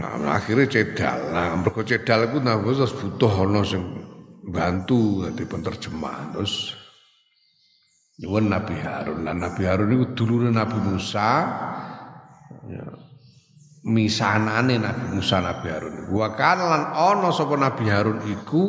Nah, 0.00 0.40
akhirnya 0.40 0.64
cedal. 0.64 1.36
Nah, 1.36 1.52
mergo 1.60 1.84
cedal 1.84 2.32
iku 2.32 2.40
Nabi 2.40 2.72
Musa 2.72 2.88
butuh 2.88 3.32
ana 3.44 3.60
sing 3.60 3.84
bantu 4.48 5.28
dadi 5.28 5.44
penterjemah. 5.44 6.32
Terus 6.32 6.72
nyuwun 8.24 8.48
Nabi 8.48 8.74
Harun. 8.80 9.28
Nah, 9.28 9.36
Nabi 9.36 9.62
Harun 9.68 9.92
itu 9.92 10.06
dulure 10.16 10.48
Nabi 10.48 10.78
Musa 10.80 11.28
ya. 12.64 12.84
misanane 13.84 14.80
Nabi 14.80 15.04
Musa 15.16 15.40
Nabi 15.40 15.66
Harun 15.72 16.12
wa 16.12 16.28
kana 16.36 16.64
lan 16.68 16.82
ana 16.92 17.28
Nabi 17.32 17.84
Harun 17.88 18.20
iku 18.28 18.64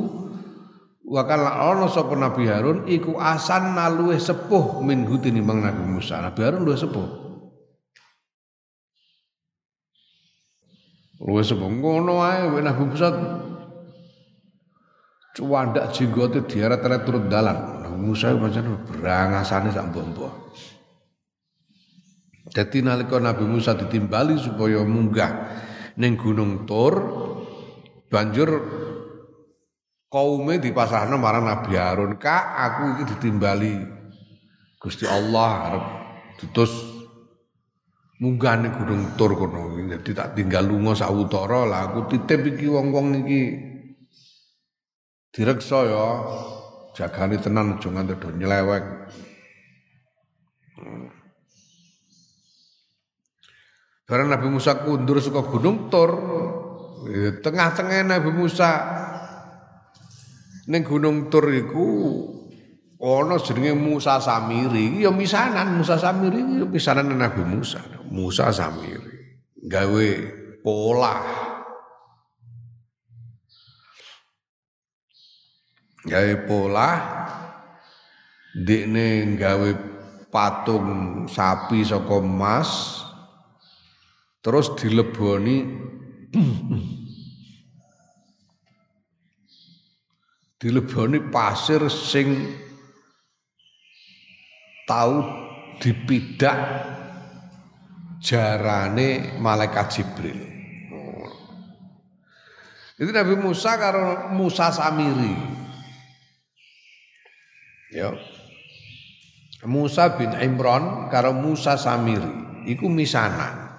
wa 1.04 1.22
kana 1.28 1.52
ana 1.68 1.88
Nabi 1.92 2.44
Harun 2.48 2.88
iku 2.88 3.20
asan 3.20 3.76
naluwe 3.76 4.16
sepuh 4.16 4.80
min 4.84 5.04
tinimbang 5.20 5.64
Nabi 5.64 5.84
Musa. 5.84 6.20
Nabi 6.24 6.40
Harun 6.44 6.64
luwih 6.64 6.80
sepuh. 6.80 7.31
Sepuh 11.22 11.70
ngono 11.70 12.26
ae 12.26 12.50
Nabi 12.50 12.84
Musa 12.90 13.14
cuandak 15.38 15.94
jenggote 15.94 16.42
diaret-aret 16.50 17.02
turut 17.06 17.30
dalan. 17.30 17.82
Musa 18.02 18.34
pancen 18.34 18.66
berangasane 18.90 19.70
sak 19.70 19.94
mbok 19.94 20.34
Jadi 22.50 22.82
nalika 22.82 23.22
Nabi 23.22 23.46
Musa 23.46 23.78
ditimbali 23.78 24.42
supaya 24.42 24.82
munggah 24.82 25.32
ning 26.02 26.18
Gunung 26.18 26.66
Tur 26.66 26.98
banjur 28.10 28.50
kaume 30.12 30.60
dipasrahno 30.60 31.16
marang 31.16 31.48
Nabi 31.48 31.78
Harun, 31.78 32.20
"Kak, 32.20 32.44
aku 32.44 32.84
iki 32.98 33.04
ditimbali 33.16 33.76
Gusti 34.82 35.06
Allah 35.08 35.52
arep 35.72 35.86
ditus 36.42 37.01
munggah 38.22 38.54
ning 38.62 38.72
Gunung 38.78 39.18
Tur 39.18 39.34
kono. 39.34 39.74
Dadi 39.90 40.12
tak 40.14 40.38
tinggal 40.38 40.70
lunga 40.70 40.94
sawetara 40.94 41.66
lah 41.66 41.82
aku 41.90 42.08
titip 42.08 42.46
iki 42.56 42.70
wong-wong 42.70 43.26
iki 43.26 43.42
direksa 45.34 45.90
ya. 45.90 46.08
Jagani 46.94 47.42
tenan 47.42 47.76
aja 47.76 47.90
nganti 47.90 48.14
do 48.22 48.30
nyelewek." 48.30 48.86
Nabi 54.12 54.48
Musa 54.52 54.76
kundur 54.84 55.24
suka 55.24 55.40
gunung 55.48 55.88
Tur. 55.88 56.12
Tengah-tengah 57.42 58.06
Nabi 58.06 58.30
Musa 58.36 58.70
ning 60.68 60.84
gunung 60.84 61.32
Tur 61.32 61.48
iku 61.48 61.88
ana 63.02 63.42
jenenge 63.42 63.74
Musa 63.74 64.22
Samiri. 64.22 65.02
Ya 65.02 65.10
misanan 65.10 65.82
Musa 65.82 65.98
Samiri 65.98 66.62
ya 66.62 66.66
misanan 66.70 67.10
Nabi 67.10 67.42
Musa. 67.42 67.82
Musa 68.14 68.54
Samiri. 68.54 69.42
Gawe 69.66 70.08
pola. 70.62 71.16
Gawe 76.06 76.34
pola. 76.46 76.90
Dikne 78.54 79.34
gawe 79.40 79.70
patung 80.30 81.26
sapi 81.26 81.82
saka 81.82 82.22
emas. 82.22 83.02
Terus 84.46 84.78
dileboni. 84.78 85.58
Dileboni 90.62 91.18
pasir 91.34 91.90
sing 91.90 92.46
tahu 94.86 95.22
dipidak 95.82 96.58
jarane 98.22 99.38
malaikat 99.42 99.88
Jibril. 99.90 100.40
Itu 103.02 103.10
Nabi 103.10 103.34
Musa 103.34 103.82
karo 103.82 104.30
Musa 104.38 104.70
Samiri. 104.70 105.34
Ya. 107.92 108.14
Musa 109.66 110.14
bin 110.18 110.32
Imran 110.38 111.10
karo 111.10 111.34
Musa 111.34 111.82
Samiri 111.82 112.70
iku 112.70 112.86
misanan. 112.86 113.74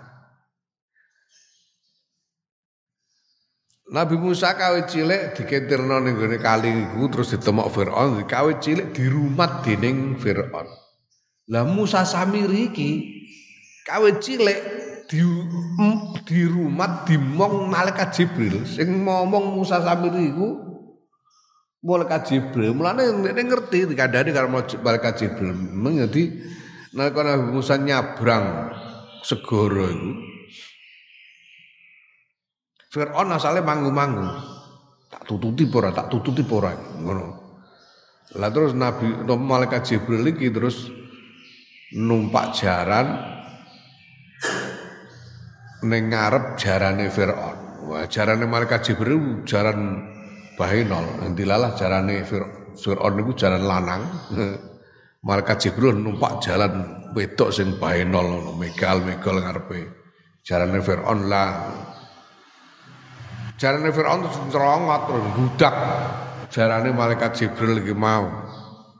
Nabi 3.92 4.16
Musa 4.16 4.56
kawit 4.56 4.88
cilik 4.88 5.36
diketirno 5.36 6.00
ning 6.00 6.16
gone 6.16 6.40
kali 6.40 6.72
iku 6.72 7.12
terus 7.12 7.36
ditemok 7.36 7.68
Firaun, 7.68 8.24
kawit 8.24 8.64
cilik 8.64 8.88
dirumat 8.96 9.62
dening 9.62 10.16
Firaun. 10.16 10.82
Lah 11.50 11.66
Musa 11.66 12.07
Samiri 12.07 12.70
iki 12.70 12.90
kawit 13.83 14.22
cilik 14.22 14.59
di 15.11 15.18
dirumat 16.22 17.05
dimong 17.05 17.66
malaikat 17.66 18.14
Jibril 18.14 18.62
sing 18.62 19.02
ngomong 19.02 19.59
Musa 19.59 19.83
Samiri 19.83 20.31
iku 20.31 20.48
malaikat 21.83 22.31
Jibril. 22.31 22.78
Mulane 22.78 23.11
nek 23.11 23.35
ngerti 23.35 23.90
dikandani 23.90 24.31
karo 24.31 24.48
malaikat 24.55 25.14
Jibril. 25.18 25.50
Mengerti 25.55 26.31
nalika 26.94 27.26
Nabi 27.26 27.46
Musa 27.50 27.74
nyabrang 27.74 28.70
segara 29.26 29.87
iku 29.90 30.11
Fir'aun 32.92 33.33
asalnya 33.33 33.64
manggu-manggu. 33.64 34.28
Tak 35.09 35.24
tututi 35.24 35.64
pora, 35.64 35.96
tak 35.96 36.12
tututi 36.12 36.44
pora. 36.44 36.76
Ngono. 36.76 37.40
Lah 38.37 38.52
terus 38.52 38.76
Nabi 38.76 39.24
malaikat 39.24 39.88
Jibril 39.88 40.28
iki 40.28 40.52
terus 40.52 40.92
numpak 41.96 42.57
jaran 42.57 43.07
ning 45.83 46.12
ngarep 46.12 46.57
jarane 46.57 47.11
Firaun. 47.11 47.59
Wah, 47.90 48.07
jarane 48.07 48.46
malaikat 48.46 48.92
Jibril 48.92 49.42
jaran 49.42 50.07
bahinol. 50.55 51.35
Dilalah 51.35 51.74
jarane 51.74 52.22
Firaun 52.22 53.12
niku 53.18 53.33
jaran 53.35 53.62
lanang. 53.66 54.02
malaikat 55.22 55.70
Jibril 55.70 55.94
numpak 55.94 56.42
jalan 56.42 57.07
wedok 57.14 57.55
sing 57.55 57.78
bahinol 57.78 58.59
megal-megal 58.59 59.38
ngarepe. 59.38 59.81
Jarane 60.42 60.83
Firaun 60.83 61.31
lah 61.31 61.70
Jarane 63.62 63.94
Firaun 63.94 64.26
terus 64.26 64.38
cerongot 64.50 65.02
terus 65.07 65.26
budak. 65.38 65.74
Jarane 66.50 66.90
malaikat 66.90 67.31
Jibril 67.38 67.78
iki 67.78 67.94
mau. 67.94 68.26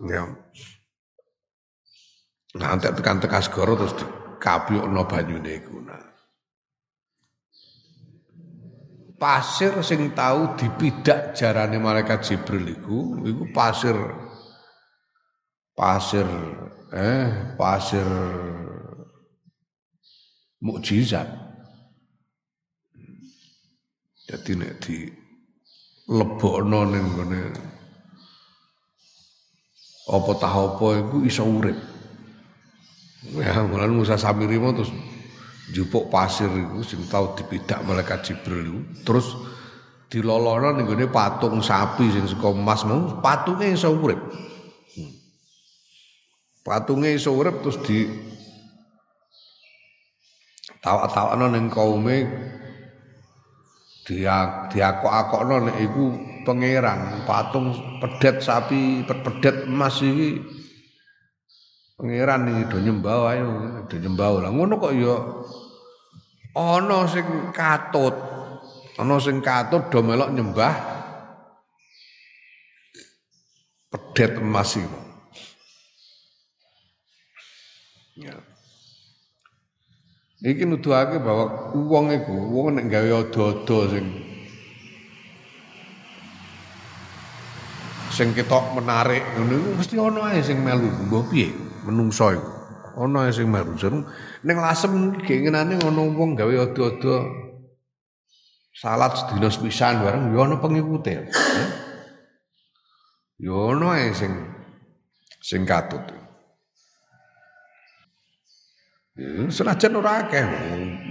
Ya. 0.07 0.42
Nah, 2.53 2.77
antek 2.77 3.01
tekan 3.01 3.17
tekan 3.17 3.41
segara 3.41 3.73
terus 3.73 3.97
dikabyukno 3.97 5.03
banyune 5.09 5.53
iku. 5.57 5.81
Nah. 5.81 6.05
Pasir 9.17 9.73
sing 9.81 10.13
tahu 10.13 10.59
dipidak 10.59 11.33
jarane 11.33 11.79
malaikat 11.79 12.27
Jibril 12.27 12.77
iku, 12.77 13.23
iku 13.25 13.49
pasir 13.55 13.97
pasir 15.73 16.27
eh 16.93 17.57
pasir 17.57 18.05
mukjizat. 20.61 21.29
Jadi 24.29 24.51
nek 24.59 24.73
di 24.83 25.07
lebokno 26.13 26.81
ning 26.89 27.05
gone 27.15 27.43
apa 30.13 30.31
tah 30.35 30.51
apa 30.51 30.87
iku 30.99 31.17
iso 31.23 31.47
urip. 31.47 31.92
Ya, 33.23 33.63
mulan 33.63 33.95
Musa 33.95 34.19
Samiri 34.19 34.59
mau 34.59 34.75
terus 34.75 34.91
jupuk 35.71 36.11
pasir 36.11 36.51
iku 36.51 36.83
sing 36.83 37.07
tau 37.07 37.39
dipidak 37.39 37.79
malaikat 37.87 38.27
Jibril 38.27 38.67
iku. 38.67 38.81
Terus 39.07 39.27
dilolono 40.11 40.75
ning 40.75 40.91
patung 41.07 41.63
sapi 41.63 42.11
sing 42.11 42.27
saka 42.27 42.51
emas 42.51 42.83
mau 42.83 43.23
patunge 43.23 43.71
iso 43.71 43.95
urip. 43.95 44.19
Hmm. 44.99 45.13
Patunge 46.67 47.15
iso 47.15 47.31
urip 47.31 47.63
terus 47.63 47.79
di 47.87 48.11
tawa-tawakno 50.83 51.47
ning 51.55 51.71
kaume 51.71 52.27
dia 54.03 54.67
diakok-akokno 54.67 55.71
nek 55.71 55.79
iku 55.79 56.05
pangeran 56.43 57.23
patung 57.23 57.71
pedet 58.03 58.43
sapi 58.43 59.07
pedet 59.07 59.71
emas 59.71 60.03
iki 60.03 60.43
pangeran 62.03 62.51
iki 62.51 62.63
do 62.67 62.79
nyembah 62.83 63.31
ae 63.31 63.41
do 63.87 63.97
nyembah 64.03 64.43
lah. 64.43 64.51
Ngono 64.51 64.75
kok 64.83 64.91
ya. 64.91 65.15
Ana 66.59 67.07
sing 67.07 67.27
katut. 67.55 68.19
Ana 68.99 69.23
sing 69.23 69.39
katut 69.39 69.87
do 69.87 70.03
melok 70.03 70.35
nyembah 70.35 70.75
pedet 73.93 74.43
emas 74.43 74.75
iku 74.75 75.01
ya. 78.19 78.35
Iki 80.43 80.67
nuduhake 80.67 81.23
bahwa 81.23 81.71
wong 81.71 82.11
iku 82.19 82.35
wong 82.51 82.75
nek 82.75 82.91
gawe 82.91 83.11
ada-ada 83.31 83.79
sing 83.95 84.07
sing 88.11 88.29
ketok 88.35 88.75
menarik 88.75 89.23
ngono 89.39 89.55
iku 89.55 89.71
mesti 89.79 89.95
ana 90.03 90.21
ae 90.35 90.43
sing 90.43 90.59
melu. 90.67 90.91
Mbah 91.07 91.25
piye 91.31 91.72
menungso 91.85 92.33
iku. 92.33 92.53
Ana 92.93 93.33
sing 93.33 93.49
melu. 93.49 93.73
Ning 94.45 94.57
lasem 94.61 95.17
gengenane 95.25 95.81
ana 95.81 96.03
wong 96.13 96.37
gawe 96.37 96.53
ada-ada 96.53 97.15
salat 98.73 99.13
sedina 99.17 99.49
sepisan 99.49 100.05
bareng 100.05 100.33
ya 100.33 100.41
ana 100.45 100.57
pengikute. 100.61 101.33
Ya 103.41 103.57
ana 103.73 103.97
sing 104.13 104.33
sing 105.41 105.65
katut. 105.65 106.05
Senajan 109.53 110.01
ora 110.01 110.25
akeh 110.25 110.41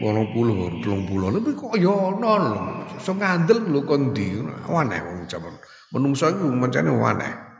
80 0.01 0.81
30 0.81 1.37
tapi 1.37 1.51
kok 1.53 1.73
ya 1.77 1.93
ono 1.93 2.33
lho. 2.37 2.57
So 3.01 3.13
ngandel 3.17 3.61
lho 3.69 3.81
kon 3.85 4.13
ndi. 4.13 4.37
Aneh 4.69 5.01
wong 5.01 5.25
jaman. 5.25 5.53
Menungso 5.93 6.29
iku 6.29 6.45
mencane 6.49 6.93
aneh. 6.93 7.50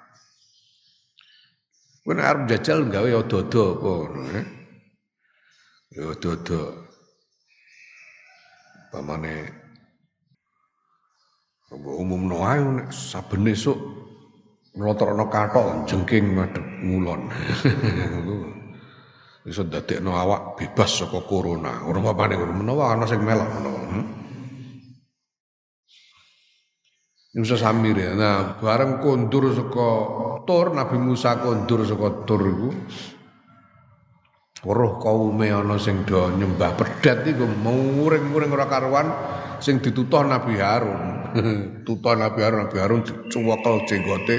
Kowe 2.01 2.17
arep 2.17 2.49
jajal 2.49 2.89
gawe 2.89 3.09
odo-odo 3.13 3.77
apa 3.77 3.89
ngono 3.93 4.21
ya. 4.33 4.43
Ya 5.93 6.01
odo-odo. 6.09 6.61
Pamane 8.89 9.61
umum 11.71 12.27
no 12.27 12.43
ae 12.43 12.59
nek 12.59 12.89
saben 12.89 13.47
esuk 13.47 13.77
mlotrokno 14.75 15.29
kathok 15.29 15.85
jengking 15.85 16.33
madhep 16.33 16.65
ngulon. 16.81 17.29
iso 19.49 19.65
dadekno 19.65 20.17
awak 20.17 20.57
bebas 20.57 21.05
saka 21.05 21.21
corona. 21.21 21.85
Ora 21.85 22.01
apa-apane 22.01 22.35
menawa 22.37 22.97
ana 22.97 23.05
sing 23.05 23.21
melok 23.21 23.45
ngono. 23.45 23.71
Hmm? 23.93 24.20
Musa 27.31 27.55
Samir 27.55 27.95
ya. 27.95 28.11
Nah, 28.11 28.59
bareng 28.59 28.99
kondur 28.99 29.55
saka 29.55 29.89
tur 30.43 30.75
Nabi 30.75 30.99
Musa 30.99 31.39
kondur 31.39 31.87
saka 31.87 32.27
tur 32.27 32.41
iku 32.43 32.69
Weruh 34.61 35.01
kaume 35.01 35.49
ana 35.49 35.73
sing 35.81 36.05
do 36.05 36.29
nyembah 36.37 36.77
pedat 36.77 37.25
iku 37.25 37.49
muring-muring 37.49 38.53
ora 38.53 38.69
karuan 38.69 39.09
sing 39.57 39.81
ditutuh 39.81 40.21
Nabi 40.21 40.61
Harun. 40.61 41.01
tutuh 41.87 42.13
Nabi 42.13 42.45
Harun, 42.45 42.69
Nabi 42.69 42.77
Harun 42.77 43.01
dicuwekel 43.01 43.89
jenggote 43.89 44.37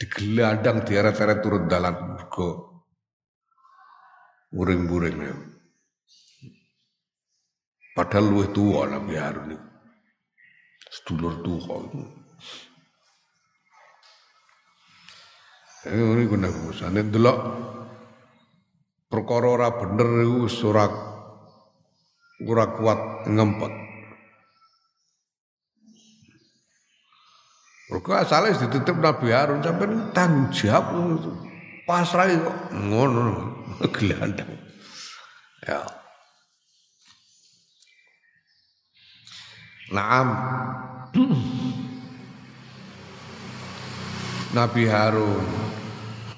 digelandang 0.00 0.88
dieret-eret 0.88 1.44
turun 1.44 1.68
dalan 1.68 2.16
mergo 2.16 2.80
Muring-muring. 4.52 5.16
Padahal 7.92 8.24
luwih 8.24 8.48
tuwa 8.56 8.88
Nabi 8.88 9.14
Harun 9.20 9.48
itu. 9.52 9.71
Sedulur 10.92 11.40
tuwa 11.40 11.80
itu. 11.88 12.00
Eh 15.88 15.96
ini 15.96 16.28
guna 16.28 16.52
Musa. 16.52 16.92
Nek 16.92 17.08
delok 17.08 17.38
perkara 19.08 19.48
ora 19.48 19.68
bener 19.72 20.08
iku 20.20 20.44
ora 20.68 20.84
ora 22.44 22.64
kuat 22.76 23.00
ngempet. 23.32 23.72
Mergo 27.92 28.12
asale 28.12 28.52
ditutup 28.56 29.00
Nabi 29.00 29.32
Harun 29.32 29.60
sampai 29.64 30.12
tanggung 30.16 30.48
jawab 30.52 30.92
pasrah 31.84 32.28
kok 32.28 32.56
ngono 32.72 33.36
gelandang. 33.96 34.48
Ya. 35.64 36.01
Naam. 39.92 40.28
Nabi 44.56 44.84
Harun. 44.88 45.44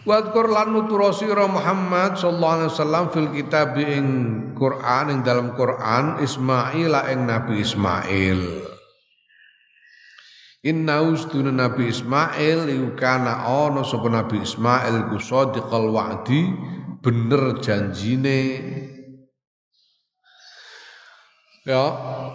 Wadkur 0.05 0.53
lan 0.53 0.77
nutura 0.77 1.09
Muhammad 1.49 2.21
sallallahu 2.21 2.55
alaihi 2.61 2.71
wasallam 2.77 3.05
fil 3.09 3.31
kitab 3.33 3.73
ing 3.81 4.07
Quran 4.53 5.05
ing 5.09 5.19
dalam 5.25 5.57
Quran 5.57 6.21
Ismail 6.21 6.93
ing 7.09 7.21
Nabi 7.25 7.65
Ismail. 7.65 8.41
Inna 10.65 11.01
ustuna 11.01 11.49
Nabi 11.49 11.89
Ismail 11.89 12.69
iku 12.69 12.89
kana 13.01 13.49
ana 13.49 13.81
sapa 13.81 14.13
Nabi 14.13 14.45
Ismail 14.45 15.09
ku 15.09 15.17
sadiqal 15.17 15.89
wa'di 15.89 16.53
bener 17.01 17.61
janjine 17.65 18.41
Ya, 21.65 21.85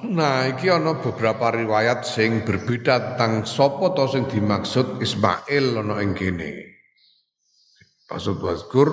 nah 0.09 0.49
iki 0.49 0.73
ana 0.73 0.97
beberapa 0.97 1.53
riwayat 1.53 2.01
sing 2.01 2.41
berbeda 2.41 3.13
tentang 3.13 3.45
sapa 3.45 3.93
to 3.93 4.09
sing 4.09 4.25
dimaksud 4.25 4.97
Ismail 4.97 5.85
ana 5.85 6.01
ing 6.01 6.17
kene. 6.17 6.65
Maksud 8.09 8.41
wazkur 8.41 8.89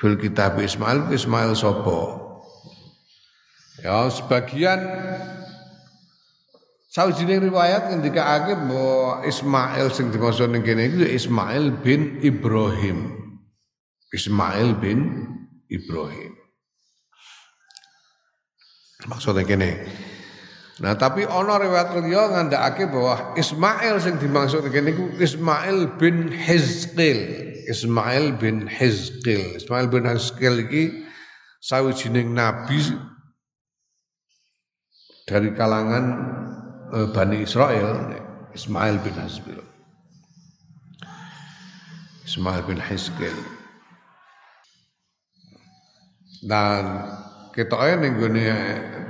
fil 0.00 0.16
kitab 0.16 0.56
Ismail 0.56 1.12
Ismail 1.12 1.52
sapa? 1.52 2.00
Ya, 3.84 4.08
sebagian 4.08 4.80
Sawijining 6.88 7.52
riwayat 7.52 7.92
ngendikake 7.92 8.56
bahwa 8.56 9.20
Ismail 9.28 9.92
sing 9.92 10.08
dimaksud 10.08 10.48
ning 10.48 10.64
kene 10.64 10.88
iku 10.88 11.04
Ismail 11.04 11.84
bin 11.84 12.24
Ibrahim. 12.24 13.12
Ismail 14.16 14.80
bin 14.80 15.28
Ibrahim. 15.68 16.37
Maksudnya 19.06 19.46
kene. 19.46 19.86
Nah, 20.78 20.94
tapi 20.94 21.26
ana 21.26 21.58
riwayat 21.58 21.94
liya 22.02 22.34
ngandhakake 22.34 22.90
bahwa 22.90 23.34
Ismail 23.38 23.98
sing 24.02 24.18
dimaksud 24.18 24.66
kene 24.70 24.94
iku 24.94 25.14
Ismail 25.18 25.98
bin 25.98 26.30
Hizqil. 26.30 27.46
Ismail 27.70 28.34
bin 28.38 28.66
Hizqil. 28.66 29.58
Ismail 29.58 29.86
bin 29.86 30.02
Hizqil 30.06 30.66
iki 30.66 31.06
sawijining 31.62 32.34
nabi 32.34 32.78
dari 35.26 35.50
kalangan 35.54 36.38
Eh, 36.88 37.04
Bani 37.12 37.44
Israel 37.44 38.16
Ismail 38.56 38.96
bin 39.04 39.12
Hasbil 39.12 39.60
Ismail 42.24 42.64
bin 42.64 42.80
Hizkil 42.80 43.36
dan 46.48 47.04
ketoke 47.58 47.98
ning 47.98 48.14
gone 48.22 48.46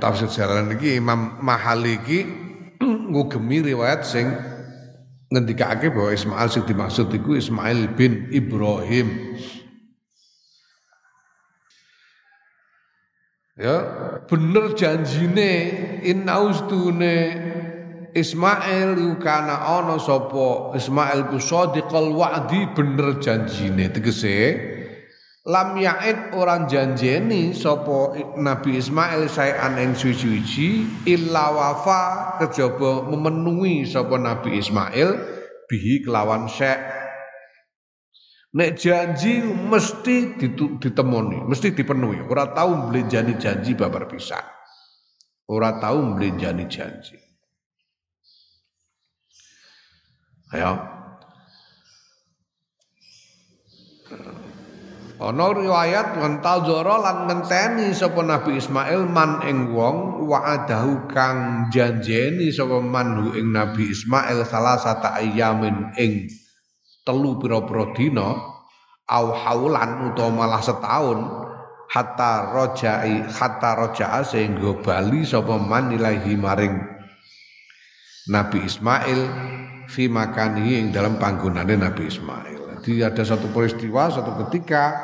tafsir 0.01 0.25
jalan 0.25 0.73
iki 0.73 0.97
Imam 0.97 1.37
Mahali 1.37 2.01
iki 2.01 2.25
ngugemi 3.13 3.61
riwayat 3.61 4.01
sing 4.01 4.25
ngendikake 5.29 5.93
bahwa 5.93 6.09
Ismail 6.09 6.49
sing 6.49 6.65
dimaksud 6.65 7.13
Ismail 7.13 7.93
bin 7.93 8.33
Ibrahim. 8.33 9.37
Ya 13.53 13.77
bener 14.25 14.73
janjine 14.73 15.51
inaustune 16.01 17.17
Ismail 18.17 18.97
kana 19.21 19.77
ana 19.77 20.01
sapa? 20.01 20.73
Ismail 20.73 21.29
ku 21.29 21.37
sadiqal 21.37 22.17
wa'di 22.17 22.65
bener 22.73 23.21
janjine. 23.21 23.93
Tegese 23.93 24.57
lam 25.47 25.79
ya'id 25.79 26.35
orang 26.35 26.67
janjeni 26.67 27.55
sapa 27.55 28.17
Nabi 28.35 28.75
Ismail 28.75 29.31
saean 29.31 29.79
ing 29.79 29.95
suci-suci 29.95 30.83
illa 31.07 31.55
wafa 31.55 32.35
kejaba 32.43 33.07
memenuhi 33.07 33.87
sapa 33.87 34.19
Nabi 34.19 34.59
Ismail 34.59 35.09
bihi 35.71 36.03
kelawan 36.03 36.51
syek 36.51 36.99
Nek 38.49 38.81
janji 38.81 39.45
mesti 39.45 40.33
ditemoni, 40.81 41.45
mesti 41.45 41.69
dipenuhi. 41.69 42.25
Ora 42.25 42.49
tahu 42.49 42.89
mblenjani 42.89 43.37
janji 43.37 43.77
babar 43.77 44.09
pisan. 44.09 44.41
Ora 45.45 45.77
tahu 45.77 46.17
mblenjani 46.17 46.65
janji. 46.65 47.13
Ya. 50.49 50.98
Ana 55.19 55.51
riwayat 55.51 56.15
ngentazara 56.15 56.95
lan 57.03 57.17
ngenteni 57.27 57.91
sapa 57.91 58.23
Nabi 58.23 58.55
Ismail 58.55 59.03
man 59.03 59.43
ing 59.43 59.75
wong 59.75 60.23
wa'adahu 60.23 61.11
kang 61.11 61.67
janjeni 61.67 62.47
sapa 62.55 62.79
manhu 62.79 63.35
ing 63.35 63.51
Nabi 63.51 63.91
Ismail 63.91 64.47
salah 64.47 64.79
satu 64.79 65.11
ayamin 65.19 65.91
ing 65.99 66.31
telu 67.03 67.35
pira-pira 67.35 67.91
dina 67.91 68.31
au 69.11 69.27
haulan 69.35 70.07
utawa 70.07 70.31
malah 70.31 70.63
setahun 70.63 71.19
hatta 71.91 72.55
rojai 72.55 73.19
hatta 73.27 73.75
roja'a 73.75 74.23
sehingga 74.23 74.79
bali 74.79 75.27
sapa 75.27 75.59
man 75.59 75.99
ilahi 75.99 76.39
maring 76.39 76.79
Nabi 78.31 78.63
Ismail 78.63 79.19
fi 79.91 80.07
makani 80.07 80.79
yang 80.79 80.95
dalam 80.95 81.19
panggonane 81.19 81.75
Nabi 81.75 82.07
Ismail. 82.07 82.68
Jadi 82.79 83.03
ada 83.03 83.27
satu 83.27 83.51
peristiwa 83.51 84.07
satu 84.07 84.39
ketika 84.47 84.95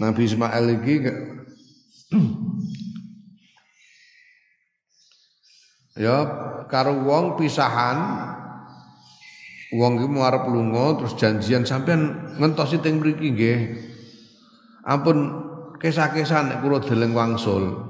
Nabi 0.00 0.24
Ismail 0.24 0.72
ini 0.72 1.04
ya 6.00 6.16
karo 6.72 6.96
wong 7.04 7.36
pisahan 7.36 8.00
wong 9.76 10.00
iki 10.00 10.16
arep 10.16 10.48
lunga 10.48 10.96
terus 10.96 11.12
janjian 11.20 11.68
sampean 11.68 12.32
ngentosi 12.40 12.80
teng 12.80 13.04
mriki 13.04 13.36
nggih. 13.36 13.60
Ampun 14.88 15.44
kesah-kesah 15.76 16.40
nek 16.48 16.58
kula 16.64 16.80
deleng 16.80 17.12
wangsul. 17.12 17.84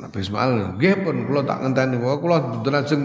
Nabi 0.00 0.18
Ismail 0.24 0.80
nggih 0.80 1.04
pun 1.04 1.28
kula 1.28 1.44
tak 1.44 1.60
ngenteni 1.60 2.00
wae 2.00 2.16
kula 2.24 2.64
ajeng 2.64 3.04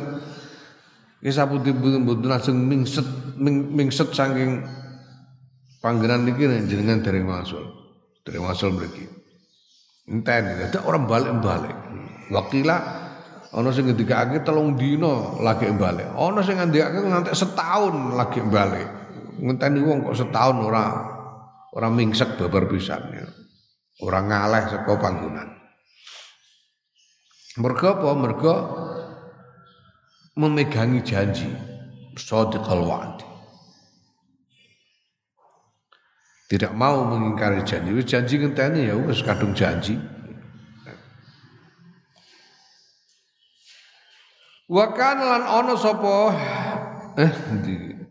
Kisah 1.22 1.46
putih 1.46 1.78
mboten 1.78 2.26
langsung 2.26 2.58
mingset 2.66 3.06
ming, 3.38 3.70
mingset 3.78 4.10
saking 4.10 4.66
panggenan 5.78 6.26
niki 6.26 6.50
jenengan 6.66 7.06
dereng 7.06 7.30
masuk. 7.30 7.82
dari 8.22 8.38
wasal 8.38 8.74
mriki. 8.74 9.06
Enteni, 10.10 10.70
ada 10.70 10.82
orang 10.86 11.10
balik-balik. 11.10 11.74
Wakila 12.30 12.78
ana 13.52 13.70
sing 13.74 13.92
ngendikake 13.92 14.46
telung 14.46 14.78
dina 14.78 15.42
lagi 15.42 15.68
balik. 15.74 16.08
Ana 16.16 16.42
sing 16.46 16.62
ngendikake 16.62 17.02
nganti 17.02 17.34
setahun 17.34 18.16
lagi 18.16 18.40
balik. 18.46 18.88
Ngenteni 19.42 19.82
wong 19.82 20.06
kok 20.06 20.18
setahun 20.22 20.58
ora 20.62 20.86
ora 21.74 21.88
mingsek 21.90 22.38
babar 22.38 22.70
pisan 22.70 23.04
ya. 23.10 23.28
Ora 24.06 24.22
ngaleh 24.22 24.64
saka 24.70 24.94
panggonan. 24.98 25.50
Mergo 27.60 27.88
apa? 27.92 28.10
Mergo 28.16 28.54
memegangi 30.36 31.02
janji. 31.04 31.50
Shadiqal 32.15 32.84
wa'di. 32.84 33.26
Tidak 36.52 36.76
mau 36.76 37.08
mengingkari 37.08 37.63
janji. 37.63 37.96
Wis 37.96 38.04
janji 38.04 38.36
ngenteni 38.36 38.91
ya 38.91 38.96
wis 39.00 39.24
kadung 39.24 39.56
janji. 39.56 39.96
Wa 44.67 44.91
kana 44.96 45.24
lan 45.24 45.44
eh 47.20 47.32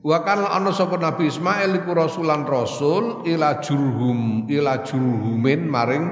Wa 0.00 0.24
kana 0.24 0.48
ana 0.48 0.72
Nabi 0.72 1.28
Ismail 1.28 1.76
iku 1.84 1.92
rasulan 1.92 2.48
rasul 2.48 3.20
ila 3.28 3.60
jurhum 3.60 4.48
ila 4.48 4.80
jurhumin 4.80 5.68
maring 5.68 6.04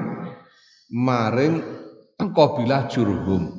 maring 0.93 1.65
kabilah 2.21 2.85
jurhum. 2.85 3.58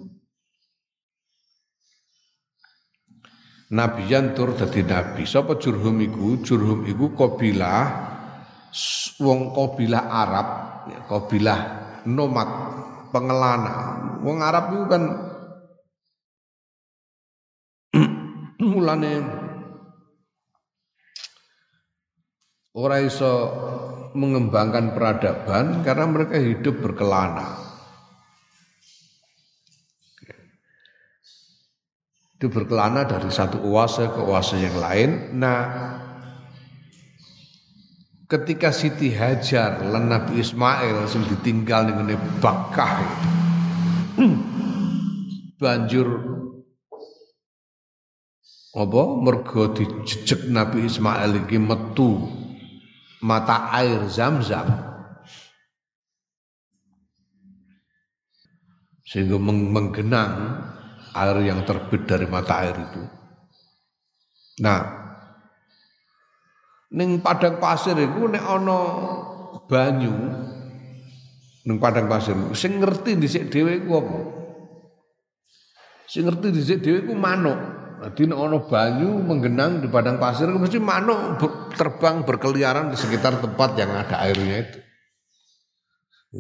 Nabiyan 3.71 4.35
tur 4.35 4.59
dadi 4.59 4.83
nabi. 4.83 5.23
Sapa 5.23 5.55
jurhum 5.55 6.03
iku? 6.03 6.43
Jurhum 6.43 6.83
iku 6.91 7.15
kabilah 7.15 7.87
wong 9.23 9.55
kabilah 9.55 10.05
Arab, 10.11 10.49
ya, 10.91 10.99
kabilah 11.07 11.61
nomad, 12.11 12.51
pengelana. 13.15 13.75
Wong 14.27 14.43
Arab 14.43 14.65
itu 14.75 14.85
kan 14.91 15.03
mulane 18.75 19.13
ora 22.75 22.99
iso 23.03 23.33
mengembangkan 24.19 24.99
peradaban 24.99 25.87
karena 25.87 26.07
mereka 26.11 26.43
hidup 26.43 26.83
berkelana. 26.83 27.70
Itu 32.41 32.49
berkelana 32.49 33.05
dari 33.05 33.29
satu 33.29 33.61
oase 33.69 34.09
ke 34.09 34.21
oase 34.25 34.57
yang 34.65 34.81
lain. 34.81 35.37
Nah, 35.37 35.61
ketika 38.31 38.73
Siti 38.73 39.13
Hajar 39.13 39.85
lan 39.85 40.09
Nabi 40.09 40.41
Ismail 40.41 41.05
sing 41.05 41.27
ditinggal 41.29 41.91
ning 41.91 42.17
Bakkah 42.41 43.05
banjur 45.61 46.09
apa 48.71 49.03
mergo 49.19 49.75
dijejek 49.75 50.47
Nabi 50.49 50.89
Ismail 50.89 51.45
iki 51.45 51.61
metu 51.61 52.25
mata 53.21 53.69
air 53.75 54.07
Zam-Zam 54.09 54.89
sehingga 59.05 59.37
menggenang 59.43 60.65
air 61.21 61.37
yang 61.45 61.61
terbit 61.69 62.09
dari 62.09 62.25
mata 62.25 62.65
air 62.65 62.77
itu. 62.77 63.03
Nah, 64.61 64.81
ning 66.93 67.21
padang 67.21 67.57
pasir 67.61 67.97
iku 67.97 68.29
nek 68.29 68.45
ana 68.45 68.81
banyu 69.71 70.15
ning 71.65 71.77
padang 71.79 72.11
pasir 72.11 72.35
sing 72.57 72.81
ngerti 72.81 73.17
dhisik 73.17 73.49
dhewe 73.49 73.81
iku 73.81 73.91
apa? 74.01 74.19
Sing 76.11 76.27
ngerti 76.27 76.47
dhisik 76.53 76.79
dhewe 76.85 77.07
iku 77.07 77.15
manuk. 77.17 77.59
Dadi 78.01 78.29
nek 78.29 78.41
ana 78.41 78.59
banyu 78.61 79.11
menggenang 79.21 79.81
di 79.85 79.89
padang 79.89 80.21
pasir 80.21 80.51
mesti 80.51 80.81
manuk 80.81 81.41
terbang 81.77 82.25
berkeliaran 82.25 82.93
di 82.93 82.97
sekitar 82.97 83.39
tempat 83.39 83.77
yang 83.79 83.93
ada 83.95 84.21
airnya 84.25 84.67
itu. 84.67 84.79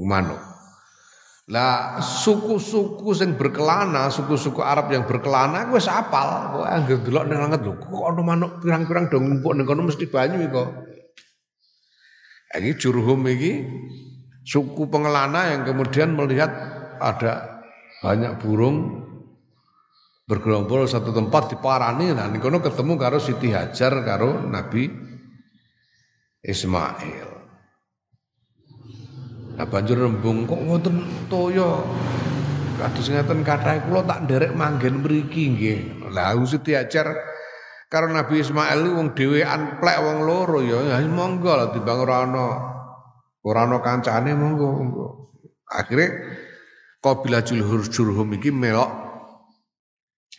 Manuk 0.02 0.49
lah 1.50 1.98
suku-suku 1.98 3.10
sing 3.10 3.34
berkelana, 3.34 4.06
suku-suku 4.06 4.62
Arab 4.62 4.94
yang 4.94 5.02
berkelana 5.02 5.66
wis 5.74 5.90
apal. 5.90 6.54
Kok 6.54 6.62
anggere 6.62 7.02
delok 7.02 7.24
ning 7.26 7.38
langit 7.42 7.60
lho, 7.66 7.74
kok 7.74 8.06
ana 8.06 8.22
manuk 8.22 8.62
pirang-pirang 8.62 9.10
dong 9.10 9.26
ngumpuk 9.26 9.58
ning 9.58 9.66
kono 9.66 9.82
mesti 9.90 10.06
banyu 10.06 10.46
kok. 10.46 10.68
Ini 12.54 12.70
Jurhum 12.78 13.26
ini 13.26 13.66
suku 14.46 14.86
pengelana 14.86 15.50
yang 15.50 15.66
kemudian 15.66 16.14
melihat 16.14 16.54
ada 17.02 17.62
banyak 17.98 18.38
burung 18.38 19.02
bergerombol 20.30 20.86
satu 20.86 21.10
tempat 21.10 21.50
di 21.50 21.56
Parani 21.58 22.14
nah 22.14 22.30
kono 22.38 22.62
ketemu 22.62 22.94
karo 22.94 23.18
Siti 23.18 23.50
Hajar 23.50 24.06
karo 24.06 24.38
Nabi 24.46 24.86
Ismail. 26.46 27.39
Nah 29.60 29.68
banjur 29.68 30.00
rembung 30.00 30.48
kok 30.48 30.56
ngoten 30.56 31.28
toya. 31.28 31.84
Kados 32.80 33.12
ngeten 33.12 33.44
kathah 33.44 33.84
kula 33.84 34.08
tak 34.08 34.24
nderek 34.24 34.56
manggen 34.56 35.04
mriki 35.04 35.52
nggih. 35.52 36.08
Lah 36.16 36.32
Siti 36.48 36.72
Hajar 36.72 37.12
karo 37.92 38.08
Nabi 38.08 38.40
Ismail 38.40 38.80
wong 38.88 39.12
dhewean 39.12 39.76
plek 39.76 40.00
wong 40.00 40.24
loro 40.24 40.64
ya, 40.64 40.96
ya 40.96 41.04
monggo 41.04 41.52
lah 41.52 41.76
timbang 41.76 42.00
ora 42.00 42.24
ana 42.24 42.46
ora 43.44 43.68
ana 43.68 43.84
kancane 43.84 44.32
monggo 44.32 44.64
monggo. 44.64 45.06
Akhire 45.68 46.08
kabilah 47.04 47.44
Julhur 47.44 47.84
Jurhum 47.84 48.32
iki 48.40 48.48
melok 48.48 48.88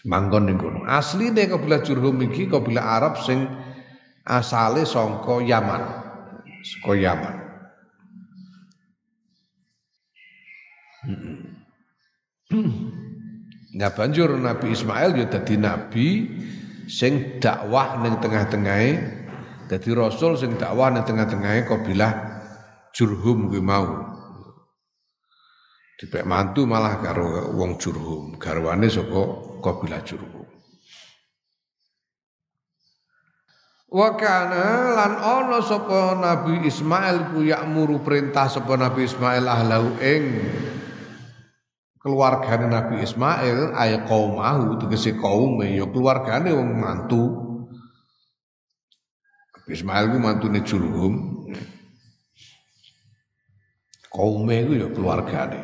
manggon 0.10 0.49
ning 0.49 0.57
kono. 0.57 0.81
Asline 0.89 1.45
kabilah 1.45 1.86
Jurhum 1.86 2.17
iki 2.25 2.49
kabilah 2.49 2.97
Arab 2.97 3.21
sing 3.21 3.45
asale 4.25 4.81
saka 4.81 5.45
Yaman. 5.45 5.81
Saka 6.65 6.97
Yaman. 6.97 7.40
Nah 13.71 13.87
banjur 13.95 14.35
Nabi 14.35 14.75
Ismail 14.75 15.15
ya 15.15 15.31
dadi 15.31 15.55
nabi 15.55 16.27
sing 16.91 17.39
dakwah 17.39 18.03
ning 18.03 18.19
tengah-tengahe 18.19 18.91
dadi 19.71 19.95
rasul 19.95 20.35
sing 20.35 20.59
dakwah 20.59 20.91
ning 20.91 21.07
tengah-tengahe 21.07 21.63
kabilah 21.63 22.11
Jurhum 22.91 23.47
kuwi 23.47 23.63
mau. 23.63 23.87
Dipek 25.95 26.27
mantu 26.27 26.67
malah 26.67 26.99
karo 26.99 27.55
wong 27.55 27.79
Jurhum, 27.79 28.35
garwane 28.35 28.91
saka 28.91 29.23
kabilah 29.63 30.03
Jurhum. 30.03 30.51
Wa 33.91 34.15
kana 34.15 34.95
lan 34.95 35.13
ana 35.19 35.59
sapa 35.59 36.15
Nabi 36.15 36.63
Ismail 36.63 37.35
ku 37.35 37.43
yakmuru 37.43 37.99
perintah 37.99 38.47
sapa 38.47 38.79
Nabi 38.79 39.03
Ismail 39.03 39.43
ahlahu 39.43 39.99
ing 39.99 40.23
keluargane 42.01 42.65
Nabi 42.65 43.05
Ismail 43.05 43.77
ay 43.77 44.01
qaumahu 44.09 44.81
tegese 44.81 45.13
kaume 45.21 45.69
ya 45.77 45.85
keluargane 45.85 46.49
wong 46.49 46.69
mantu. 46.81 47.23
Nabi 49.53 49.71
Ismail 49.77 50.05
ku 50.09 50.17
mantune 50.17 50.59
Jurhum 50.65 51.13
kaume 54.09 54.57
ku 54.65 54.73
ya 54.73 54.89
keluargane. 54.89 55.61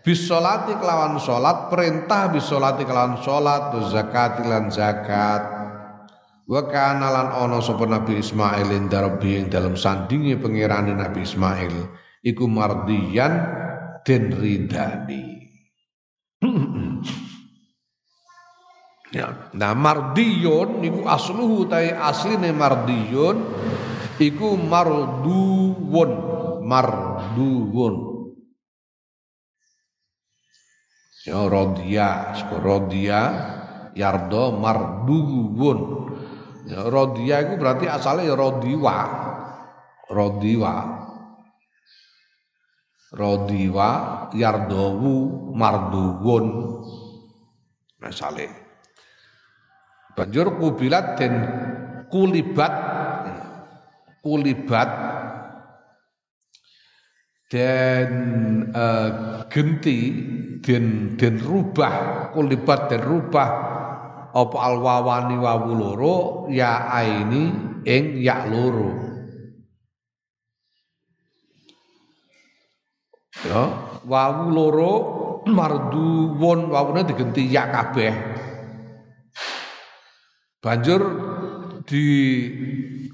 Bisolati 0.00 0.72
kelawan 0.80 1.20
salat 1.20 1.68
perintah 1.68 2.32
bisolati 2.32 2.88
kelawan 2.88 3.20
salat 3.20 3.76
zakat 3.92 4.40
lan 4.46 4.72
zakat. 4.72 5.60
Wa 6.50 6.66
kana 6.66 7.14
lan 7.14 7.28
ana 7.30 7.58
sapa 7.62 7.86
Nabi 7.86 8.18
Ismail 8.18 8.74
indarbi 8.74 9.38
ing 9.38 9.52
dalam 9.52 9.78
sandinge 9.78 10.34
pangerane 10.40 10.96
Nabi 10.96 11.22
Ismail 11.22 11.74
iku 12.26 12.50
mardiyan 12.50 13.32
den 14.02 14.34
ridani 14.34 15.39
ya, 19.10 19.50
nah 19.54 19.74
mardiyun 19.74 20.82
niku 20.82 21.06
asluhu 21.06 21.66
tai 21.66 21.94
asline 21.94 22.54
mardiyun 22.54 23.36
iku 24.20 24.54
marduwun. 24.60 26.10
Marduwun. 26.60 27.94
Ya 31.24 31.40
rodia. 31.48 32.36
Rodia 32.60 33.20
yardo 33.96 34.54
marduwun. 34.60 35.78
Ya 36.68 36.86
rodia 36.86 37.36
itu 37.42 37.54
berarti 37.56 37.88
asalnya 37.88 38.30
ya 38.30 38.34
rodiwa. 38.36 38.96
Rodiwa. 40.06 40.74
Rodiwa 43.10 43.88
yardowu 44.36 45.16
marduwun. 45.56 46.44
Misale 48.00 48.59
banjur 50.20 50.60
kubilat 50.60 51.16
dan 51.16 51.32
kulibat. 52.12 52.74
Kulibat. 54.20 54.90
Dan 57.48 58.10
uh, 58.68 59.08
genti 59.48 59.98
den 60.60 61.16
den 61.16 61.40
rubah. 61.40 62.28
Kulibat 62.36 62.92
den 62.92 63.00
rubah. 63.00 63.48
Apa 64.30 64.56
alwawani 64.60 65.40
wawu 65.40 65.72
loro 65.74 66.16
ya 66.52 66.92
aini 66.92 67.50
ing 67.88 68.20
ya 68.20 68.44
loro. 68.44 68.92
Ya 73.40 73.62
wawu 74.04 74.44
loro 74.52 74.92
marduwon 75.48 76.68
wawune 76.70 77.08
digenti 77.08 77.48
ya 77.48 77.66
kabeh 77.72 78.39
banjur 80.60 81.02
di 81.88 82.06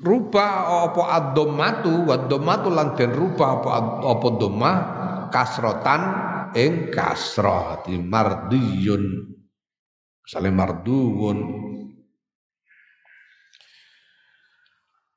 rubah 0.03 0.51
apa 0.91 1.03
ad-dhammatu 1.23 2.07
wa 2.07 2.17
lan 2.71 2.89
den 2.99 3.11
rubah 3.15 3.49
apa 3.63 3.71
apa 4.03 4.29
dhammah 4.39 4.77
kasrotan 5.31 6.03
ing 6.59 6.91
kasrah 6.91 7.87
di 7.87 7.99
mardiyun 8.03 9.05
misale 10.23 10.51
marduun 10.51 11.39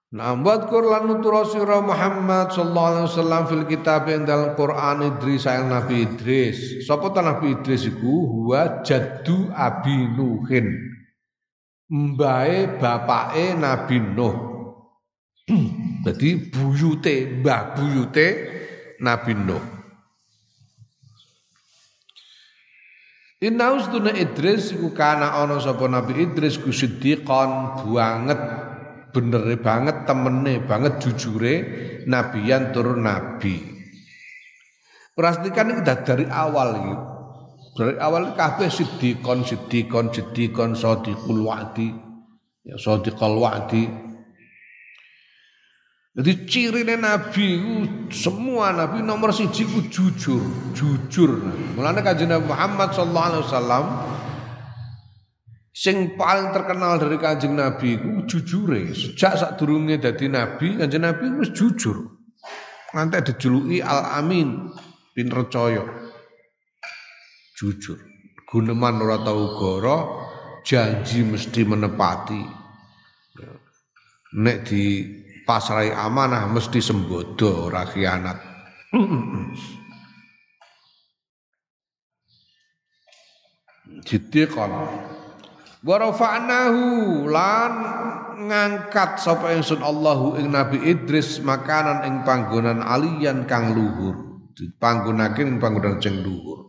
Nah, 0.09 0.33
buat 0.33 0.73
Quran 0.73 1.05
nutur 1.05 1.45
sira 1.45 1.85
Muhammad 1.85 2.49
sallallahu 2.49 2.89
alaihi 2.89 3.07
wasallam 3.13 3.43
fil 3.45 3.65
kitab 3.69 4.09
yang 4.09 4.25
dalam 4.25 4.57
Quran 4.57 5.05
Idris 5.05 5.45
sayang 5.45 5.69
Nabi 5.69 6.01
Idris. 6.01 6.81
Sapa 6.89 7.13
Nabi 7.13 7.53
Idris 7.53 7.85
iku 7.85 8.25
huwa 8.25 8.81
jaddu 8.81 9.53
Abi 9.53 10.09
Nuhin. 10.17 10.97
Mbae 11.89 12.77
bapake 12.77 13.57
Nabi 13.57 13.97
Nuh. 13.97 14.35
Jadi 16.05 16.29
buyute, 16.53 17.41
mbah 17.41 17.73
buyute 17.73 18.27
Nabi 19.01 19.33
Nuh. 19.33 19.63
Inna 23.39 23.71
ustuna 23.71 24.11
Idris 24.11 24.75
iku 24.75 24.91
kana 24.91 25.31
ana 25.39 25.63
sapa 25.63 25.87
Nabi 25.87 26.27
Idris 26.27 26.59
ku 26.59 26.75
siddiqan 26.75 27.81
banget 27.87 28.35
benere 29.15 29.55
banget 29.55 30.03
temene 30.03 30.59
banget 30.67 30.99
jujure 31.01 31.55
nabiyan 32.03 32.75
turun 32.75 33.07
nabi. 33.07 33.63
Pastikan 35.15 35.71
iki 35.71 35.81
dari 35.83 36.25
awal 36.27 36.69
iki. 36.79 36.95
Dari 37.79 37.95
awal 37.95 38.35
kabeh 38.35 38.67
siddiqon 38.67 39.47
siddiqon 39.47 40.11
siddiqon 40.11 40.75
sadiqul 40.75 41.47
wa'di 41.47 41.95
ya 42.67 42.75
sadiqul 42.75 43.39
wa'di 43.39 43.87
jadi 46.19 46.31
ciri 46.43 46.83
Nabi 46.83 47.47
semua 48.11 48.75
Nabi 48.75 48.99
nomor 48.99 49.31
siji 49.31 49.63
ku 49.63 49.87
jujur, 49.87 50.43
jujur. 50.75 51.39
Mulane 51.79 52.03
kanjeng 52.03 52.35
Muhammad 52.43 52.91
sallallahu 52.91 53.27
alaihi 53.31 53.43
wasallam 53.47 53.85
sing 55.71 56.19
paling 56.19 56.51
terkenal 56.51 56.99
dari 56.99 57.15
kanjeng 57.15 57.55
Nabi 57.55 57.95
ku 57.95 58.27
jujure. 58.27 58.91
Sejak 58.91 59.39
saat 59.39 59.55
durunge 59.55 59.95
dadi 59.95 60.27
Nabi, 60.27 60.75
kanjeng 60.81 61.07
Nabi 61.07 61.39
wis 61.39 61.55
jujur. 61.55 62.19
Nganti 62.91 63.23
dijuluki 63.29 63.79
Al 63.79 64.19
Amin 64.19 64.75
bin 65.15 65.31
Recaya. 65.31 66.08
Jujur. 67.59 67.99
Guneman 68.47 69.03
ora 69.03 69.19
tau 69.19 69.51
goro, 69.59 70.23
janji 70.63 71.27
mesti 71.27 71.67
menepati. 71.67 72.39
Nek 74.39 74.57
di 74.63 75.03
pasrai 75.43 75.91
amanah 75.91 76.47
mesti 76.47 76.79
sembodo 76.79 77.67
ora 77.67 77.83
khianat. 77.83 78.39
Jiddiqan. 84.07 84.71
Wa 85.83 85.95
rafa'nahu 85.99 86.83
lan 87.27 87.73
ngangkat 88.47 89.19
sapa 89.19 89.51
ingsun 89.51 89.83
Allahu 89.83 90.39
ing 90.39 90.55
Nabi 90.55 90.79
Idris 90.87 91.43
makanan 91.43 92.07
ing 92.07 92.15
panggonan 92.23 92.79
aliyan 92.79 93.43
kang 93.51 93.75
luhur. 93.75 94.47
Panggonake 94.79 95.43
ing 95.43 95.59
panggonan 95.59 95.99
sing 95.99 96.23
luhur. 96.23 96.68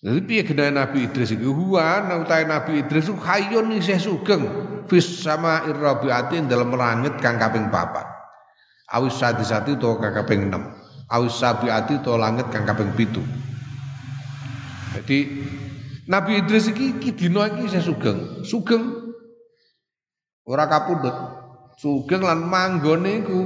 Jadi 0.00 0.20
piye 0.24 0.42
genane 0.48 0.80
Nabi 0.80 1.12
Idris 1.12 1.36
iku 1.36 1.52
huwa 1.52 2.00
utahe 2.24 2.48
Nabi 2.48 2.80
Idris 2.80 3.12
ku 3.12 3.20
hayyun 3.20 3.68
isih 3.76 4.00
sugeng 4.00 4.48
fis 4.88 5.04
sama 5.20 5.68
irrabiati 5.68 6.40
dalam 6.48 6.72
langit 6.72 7.20
kang 7.20 7.36
kaping 7.36 7.68
papat. 7.68 8.08
Awis 8.96 9.20
sati-sati 9.20 9.76
utawa 9.76 10.00
kang 10.00 10.24
kaping 10.24 10.48
6. 10.48 10.56
Awis 11.12 11.36
sabiati 11.36 12.00
utawa 12.00 12.32
langit 12.32 12.48
kang 12.48 12.64
kaping 12.64 12.96
7. 12.96 13.20
Jadi 14.96 15.18
Nabi 16.08 16.32
Idris 16.42 16.72
iki 16.72 16.96
iki 16.96 17.12
dina 17.12 17.52
iki 17.52 17.68
isih 17.68 17.84
sugeng, 17.84 18.40
sugeng. 18.40 19.14
Ora 20.48 20.64
kapundhut. 20.64 21.14
Sugeng 21.76 22.24
lan 22.24 22.48
manggone 22.48 23.20
iku 23.20 23.40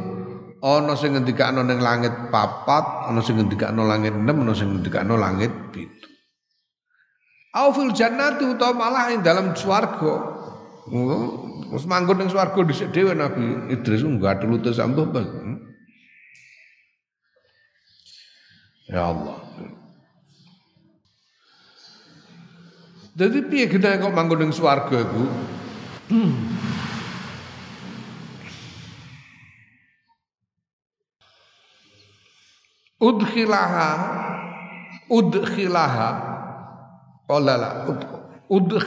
ana 0.63 0.95
sing 0.95 1.19
ngendikakno 1.19 1.67
ning 1.67 1.83
langit 1.83 2.15
papat, 2.31 3.11
ana 3.11 3.21
sing 3.21 3.43
ngendikakno 3.43 3.85
langit 3.85 4.15
6, 4.17 4.23
ana 4.23 4.55
sing 4.55 4.69
ngendikakno 4.71 5.15
langit 5.19 5.51
7. 5.75 6.04
Au 7.55 7.71
fil 7.71 7.95
jannati 7.95 8.43
utawa 8.51 8.75
malah 8.75 9.15
ing 9.15 9.23
dalam 9.23 9.55
swarga. 9.55 10.35
Wis 11.71 11.87
manggon 11.87 12.19
ning 12.19 12.29
swarga 12.29 12.59
dhisik 12.67 12.91
dhewe 12.91 13.15
Nabi 13.15 13.71
Idris 13.71 14.03
enggak 14.03 14.43
ada 14.43 14.47
lutut 14.51 14.75
sambuh 14.75 15.07
hmm? 15.07 15.63
Ya 18.91 19.07
Allah. 19.07 19.39
Jadi 23.15 23.47
piye 23.47 23.71
kita 23.71 24.03
kok 24.03 24.11
manggon 24.11 24.43
ning 24.43 24.51
swarga 24.51 25.07
iku? 25.07 25.25
Hmm. 26.11 26.35
Udkhilaha 32.99 33.91
udkhilaha 35.07 36.34
Qala 37.25 37.55
la 37.57 37.71
udh 38.53 38.85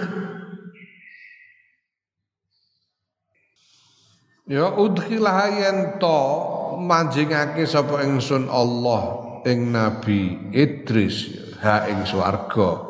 Ya 4.47 4.71
udkhilah 4.71 5.59
yen 5.59 5.77
to 5.99 6.19
manjingake 6.79 7.67
sapa 7.67 7.99
ingsun 8.07 8.47
Allah 8.47 9.27
ing 9.43 9.75
Nabi 9.75 10.53
Idris 10.55 11.27
ha 11.59 11.83
ing 11.91 12.07
swarga. 12.07 12.87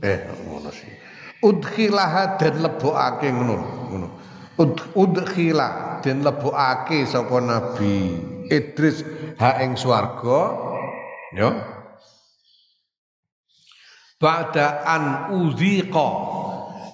Eh 0.00 0.18
ngono 0.48 0.72
sih. 0.72 0.88
Udkhilah 1.44 2.40
den 2.40 2.64
lebokake 2.64 3.28
ngono 3.28 3.54
ngono. 3.92 4.08
Udkhilah 4.96 6.00
den 6.00 6.24
lebokake 6.24 7.04
sapa 7.04 7.44
Nabi 7.44 8.24
Idris 8.48 9.04
ha 9.36 9.60
ing 9.60 9.76
swarga 9.76 10.72
Ya. 11.34 11.50
Ba'da 14.22 14.86
an 14.86 15.04
udhiqa 15.34 16.08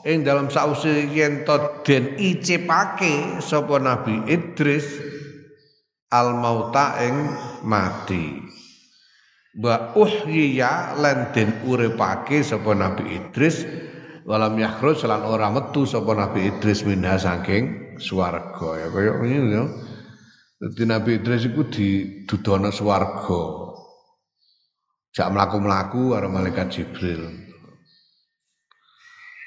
ing 0.08 0.24
dalam 0.24 0.48
sause 0.48 1.12
yen 1.12 1.44
to 1.44 1.84
den 1.84 2.16
icipake 2.16 3.38
sapa 3.44 3.76
Nabi 3.76 4.24
Idris 4.24 4.88
al 6.08 6.32
mauta 6.40 6.96
ing 7.04 7.16
mati. 7.68 8.40
Wa 9.60 9.92
uhyiya 9.92 10.96
lan 10.96 11.36
den 11.36 11.60
uripake 11.68 12.40
sapa 12.40 12.72
Nabi 12.72 13.20
Idris 13.20 13.68
walam 14.24 14.56
yakhruj 14.56 15.04
lan 15.04 15.20
ora 15.28 15.52
metu 15.52 15.84
sapa 15.84 16.16
Nabi 16.16 16.48
Idris 16.48 16.88
minha 16.88 17.20
saking 17.20 17.94
swarga 18.00 18.80
ya 18.80 18.88
kaya 18.88 19.12
ngene 19.20 19.52
ya. 19.52 19.64
Dadi 20.60 20.82
Nabi 20.88 21.20
Idris 21.20 21.44
iku 21.44 21.68
didudono 21.68 22.72
swarga. 22.72 23.69
Jak 25.10 25.28
melaku-melaku 25.34 26.14
karo 26.14 26.28
malaikat 26.30 26.70
Jibril. 26.70 27.26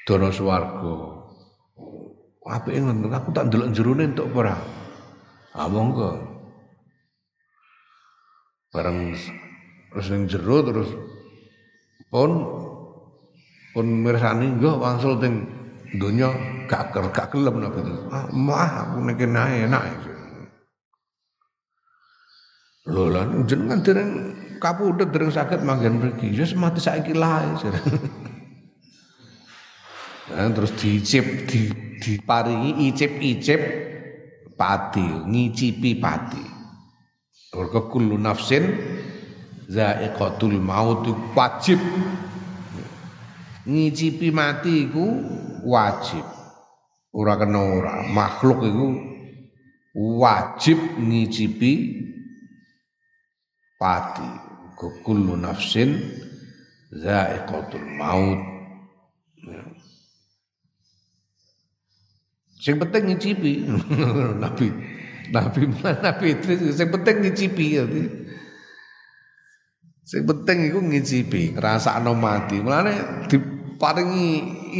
Dono 0.04 0.28
swarga. 0.28 0.96
Apike 2.44 2.76
ngono, 2.76 3.08
aku 3.08 3.32
tak 3.32 3.48
ndelok 3.48 3.72
jerone 3.72 4.04
entuk 4.04 4.28
ora? 4.36 4.52
Ah 5.56 5.64
monggo. 5.64 6.20
Bareng 8.68 9.16
terus 9.88 10.06
ning 10.12 10.28
terus 10.28 10.90
pun 12.12 12.30
pun 13.72 13.86
mirsani 14.04 14.60
nggo 14.60 14.76
wangsul 14.76 15.16
teng 15.22 15.48
donya 15.96 16.28
gak 16.68 16.92
gak 16.92 17.32
gelem 17.32 17.64
nabi 17.64 17.80
itu. 17.80 17.96
Ah, 18.12 18.28
mah 18.28 18.72
aku 18.84 19.08
nek 19.08 19.24
enak. 19.24 19.82
Lho 22.84 23.08
lan 23.08 23.48
jenengan 23.48 23.80
dereng 23.80 24.43
kapundhut 24.64 25.12
dereng 25.12 25.28
saged 25.28 25.60
manggen 25.60 26.00
mriki. 26.00 26.32
Ya 26.32 26.48
mati 26.56 26.80
saiki 26.80 27.12
lae. 27.12 27.52
Nah, 30.24 30.48
terus 30.56 30.72
diicip 30.80 31.44
di 31.44 31.68
diparingi 32.00 32.88
icip-icip 32.88 33.60
pati, 34.56 35.04
ngicipi 35.04 36.00
pati. 36.00 36.40
Mergo 37.52 37.92
kullu 37.92 38.16
nafsin 38.16 38.64
zaiqatul 39.68 40.56
maut 40.64 41.04
wajib 41.36 41.76
ngicipi 43.68 44.28
mati 44.32 44.88
iku 44.88 45.06
wajib 45.64 46.24
ora 47.16 47.40
kena 47.40 47.60
ora 47.60 47.94
makhluk 48.04 48.60
iku 48.64 48.88
wajib 49.94 50.76
ngicipi 51.00 51.72
pati 53.80 54.53
kullu 54.76 55.34
nafsin 55.38 55.98
zaiqatul 56.90 57.86
maut. 57.98 58.40
Sing 62.60 62.80
penting 62.80 63.12
ngicipi. 63.12 63.52
Nabi 64.42 64.66
nabi 65.32 65.72
nabi 65.80 66.36
Idris 66.36 66.76
sing 66.76 66.92
penting 66.92 67.24
ngicipi 67.24 67.80
sing 70.04 70.28
penting 70.28 70.68
iku 70.68 70.80
ngicipi 70.84 71.56
ngrasakno 71.56 72.12
mati. 72.12 72.60
Mulane 72.60 73.24
diparingi 73.28 74.28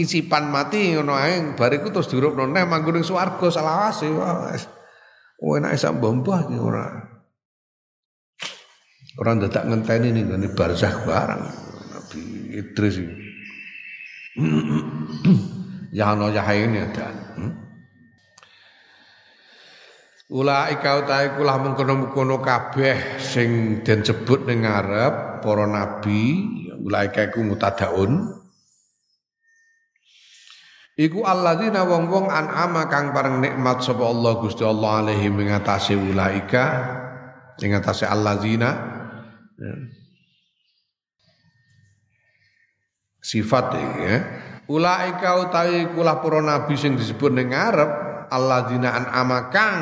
isipan 0.05 0.53
mati 0.53 0.93
ngono 0.93 1.17
ae 1.17 1.57
bariku 1.57 1.89
terus 1.89 2.13
dirupno 2.13 2.45
neh 2.45 2.69
manggon 2.69 3.01
ning 3.01 3.05
swarga 3.07 3.49
selawase 3.49 4.13
wis. 4.13 4.69
Oh 5.41 5.57
enake 5.57 5.81
sak 5.81 5.97
mbah 5.97 6.45
iki 6.45 6.57
ora 6.61 7.14
ora 9.19 9.39
dadak 9.39 9.65
ngenteni 9.71 10.11
ning 10.11 10.27
gone 10.31 10.49
barzakh 10.51 11.07
barang 11.07 11.43
Nabi 11.95 12.23
Idris. 12.59 12.97
Iki 12.99 13.15
ya 15.99 16.15
ya 16.19 16.43
ini 16.55 16.79
ada. 16.83 17.07
Hmm? 17.39 17.53
Ulaika 20.35 21.05
utahe 21.05 21.37
kulah 21.39 21.63
mengkono-mengkono 21.63 22.43
kabeh 22.43 23.23
sing 23.23 23.81
den 23.87 24.03
sebut 24.03 24.49
ning 24.49 24.67
ngarep 24.67 25.45
para 25.45 25.69
nabi, 25.69 26.49
ulaika 26.81 27.31
iku 27.31 27.45
mutadaun. 27.45 28.43
Iku 30.95 31.27
alladzina 31.27 31.83
wong-wong 31.87 32.31
an'ama 32.31 32.87
kang 32.87 33.11
pareng 33.11 33.43
nikmat 33.43 33.83
sapa 33.83 34.07
Allah 34.07 34.33
Gusti 34.39 34.63
Allah 34.63 35.03
alaihi 35.03 35.27
mengatasi 35.27 35.99
ulaika 35.99 36.67
ing 37.59 37.75
atase 37.75 38.07
alladzina 38.07 38.94
ya. 39.59 39.75
sifat 43.25 43.67
ya. 43.79 44.17
Ulaika 44.65 45.45
utahe 45.45 45.93
kulah 45.93 46.25
para 46.25 46.41
nabi 46.41 46.73
sing 46.77 46.97
disebut 46.97 47.37
ning 47.37 47.53
ngarep 47.53 47.91
alladzina 48.33 48.97
an'ama 48.97 49.53
kang 49.53 49.79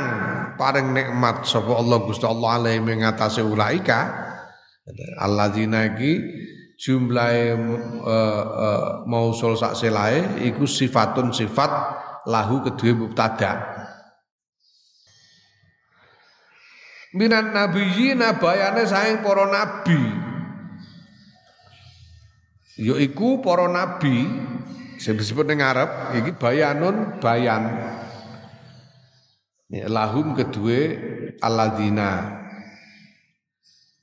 paring 0.58 0.90
nikmat 0.90 1.46
sapa 1.46 1.70
Allah 1.70 2.02
Gusti 2.02 2.26
Allah 2.26 2.58
alaihi 2.58 2.82
mengatasi 2.82 3.46
ulaika 3.46 4.10
alladzina 5.22 5.86
iki 5.94 6.18
jumlahe 6.74 7.54
uh, 7.54 8.42
uh, 8.42 8.86
mausul 9.06 9.54
sak 9.54 9.78
selae 9.78 10.42
iku 10.50 10.66
sifatun 10.66 11.30
sifat 11.30 11.70
lahu 12.26 12.66
kedue 12.66 12.94
mubtada 12.94 13.71
minan 17.12 17.52
nabiyina 17.52 18.40
bayane 18.40 18.84
saing 18.88 19.20
para 19.20 19.44
nabi. 19.48 20.00
Yaiku 22.80 23.44
para 23.44 23.68
nabi 23.68 24.26
sing 24.96 25.20
disebut 25.20 25.44
ning 25.44 25.60
Arab 25.60 26.16
iki 26.16 26.32
bayanun 26.34 27.20
bayan. 27.20 27.68
Ya, 29.72 29.88
lahum 29.88 30.36
kedua 30.36 31.00
alladzina. 31.40 32.40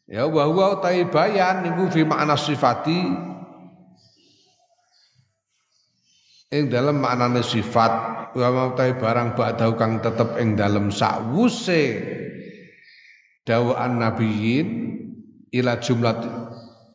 Ya 0.09 0.25
wa 0.25 0.49
huwa 0.49 0.81
utai 0.81 1.05
bayan 1.05 1.61
niku 1.61 1.93
fi 1.93 2.01
makna 2.01 2.33
sifati. 2.33 3.29
Ing 6.49 6.65
dalam 6.73 6.97
maknane 6.97 7.45
sifat 7.45 7.93
wa 8.33 8.73
utai 8.73 8.97
barang 8.97 9.37
ba'dahu 9.37 9.77
kang 9.77 10.01
tetep 10.01 10.41
ing 10.41 10.57
dalam 10.57 10.89
sakwuse 10.89 12.01
dawaan 13.49 13.97
nabiyin 13.97 14.67
ila 15.49 15.81
jumlah 15.81 16.15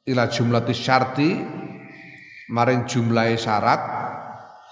ila 0.07 0.24
jumlati 0.30 0.70
syarti 0.70 1.30
maring 2.55 2.86
jumlahe 2.86 3.34
syarat 3.34 3.82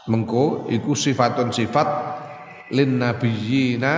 mengko 0.07 0.71
iku 0.71 0.95
sifatun 0.95 1.51
sifat 1.51 1.89
lin 2.71 3.03
nabiyina 3.03 3.93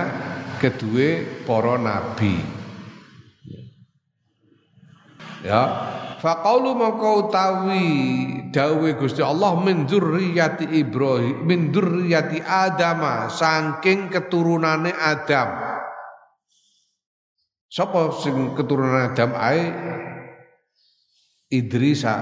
kedue 0.57 1.43
para 1.45 1.77
nabi. 1.77 2.35
Ya. 5.45 5.93
Faqaulu 6.25 6.73
mongko 6.73 7.29
utawi 7.29 7.85
dawuhe 8.49 8.97
Gusti 8.97 9.21
Allah 9.21 9.61
min 9.61 9.85
dzurriyyati 9.85 10.73
Ibrahim 10.73 11.45
min 11.45 11.69
dzurriyyati 11.69 12.41
Adam 12.41 13.29
saking 13.29 14.09
keturunane 14.09 14.89
Adam 14.89 15.49
Sapa 17.75 18.07
sing 18.23 18.55
keturunan 18.55 19.11
Adam 19.11 19.35
ae 19.35 19.67
Idrisa 21.51 22.15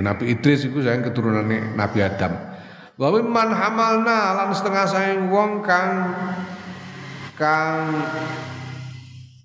Nabi 0.00 0.32
Idris 0.32 0.64
itu 0.64 0.80
saya 0.80 1.04
keturunannya 1.04 1.76
Nabi 1.76 2.00
Adam 2.00 2.32
Wa 2.96 3.12
man 3.20 3.52
hamalna 3.52 4.32
lan 4.32 4.48
setengah 4.56 4.84
saing 4.88 5.28
wong 5.28 5.60
kang 5.60 6.08
kang 7.36 7.94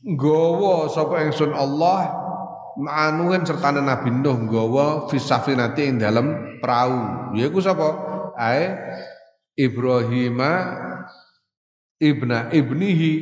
nggawa 0.02 0.90
sapa 0.90 1.22
ingsun 1.28 1.54
Allah 1.54 2.24
ma'anuhen 2.80 3.46
serta 3.46 3.70
Nabi 3.78 4.10
Nuh 4.10 4.50
nggawa 4.50 5.06
fi 5.06 5.22
safinati 5.22 5.86
ing 5.86 6.02
dalem 6.02 6.58
perahu. 6.58 7.36
Yaiku 7.38 7.62
sapa? 7.62 7.94
Ae 8.34 8.74
ibna 12.02 12.50
ibnihi 12.50 13.14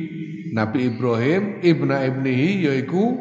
Nabi 0.52 0.92
Ibrahim 0.92 1.64
ibna 1.64 2.04
ibnihi 2.04 2.68
yaiku 2.68 3.16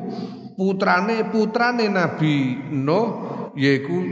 putrane 0.60 1.32
putrane 1.32 1.88
Nabi 1.88 2.60
Nuh 2.76 3.08
yaiku 3.56 4.04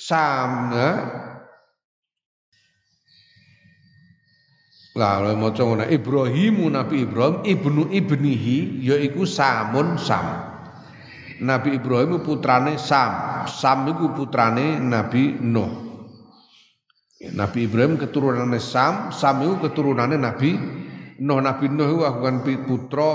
Sam 0.00 0.72
Lah 4.94 5.26
oleh 5.26 5.34
maca 5.34 5.58
ngono 5.66 5.84
Ibrahim 5.90 6.70
Nabi 6.70 7.02
Ibrahim 7.02 7.42
ibnu 7.42 7.90
ibnihi 7.90 8.86
yaiku 8.86 9.26
Samun 9.26 9.98
Sam. 9.98 10.54
Nabi 11.42 11.74
Ibrahim 11.82 12.22
putrane 12.22 12.78
Sam. 12.78 13.42
Sam 13.50 13.90
iku 13.90 14.14
putrane 14.14 14.78
Nabi 14.78 15.34
Nuh. 15.42 15.84
Nabi 17.34 17.66
Ibrahim 17.66 17.98
keturunannya 17.98 18.60
Sam, 18.60 19.08
Sam 19.10 19.42
itu 19.42 19.56
keturunannya 19.66 20.18
Nabi 20.20 20.50
Nuh. 21.20 21.38
Nabi 21.38 21.70
Nuh 21.70 22.00
kan 22.00 22.42
putra 22.42 23.10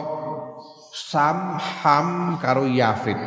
Sam, 0.89 1.55
Ham 1.57 2.37
karo 2.43 2.67
Yafid. 2.67 3.17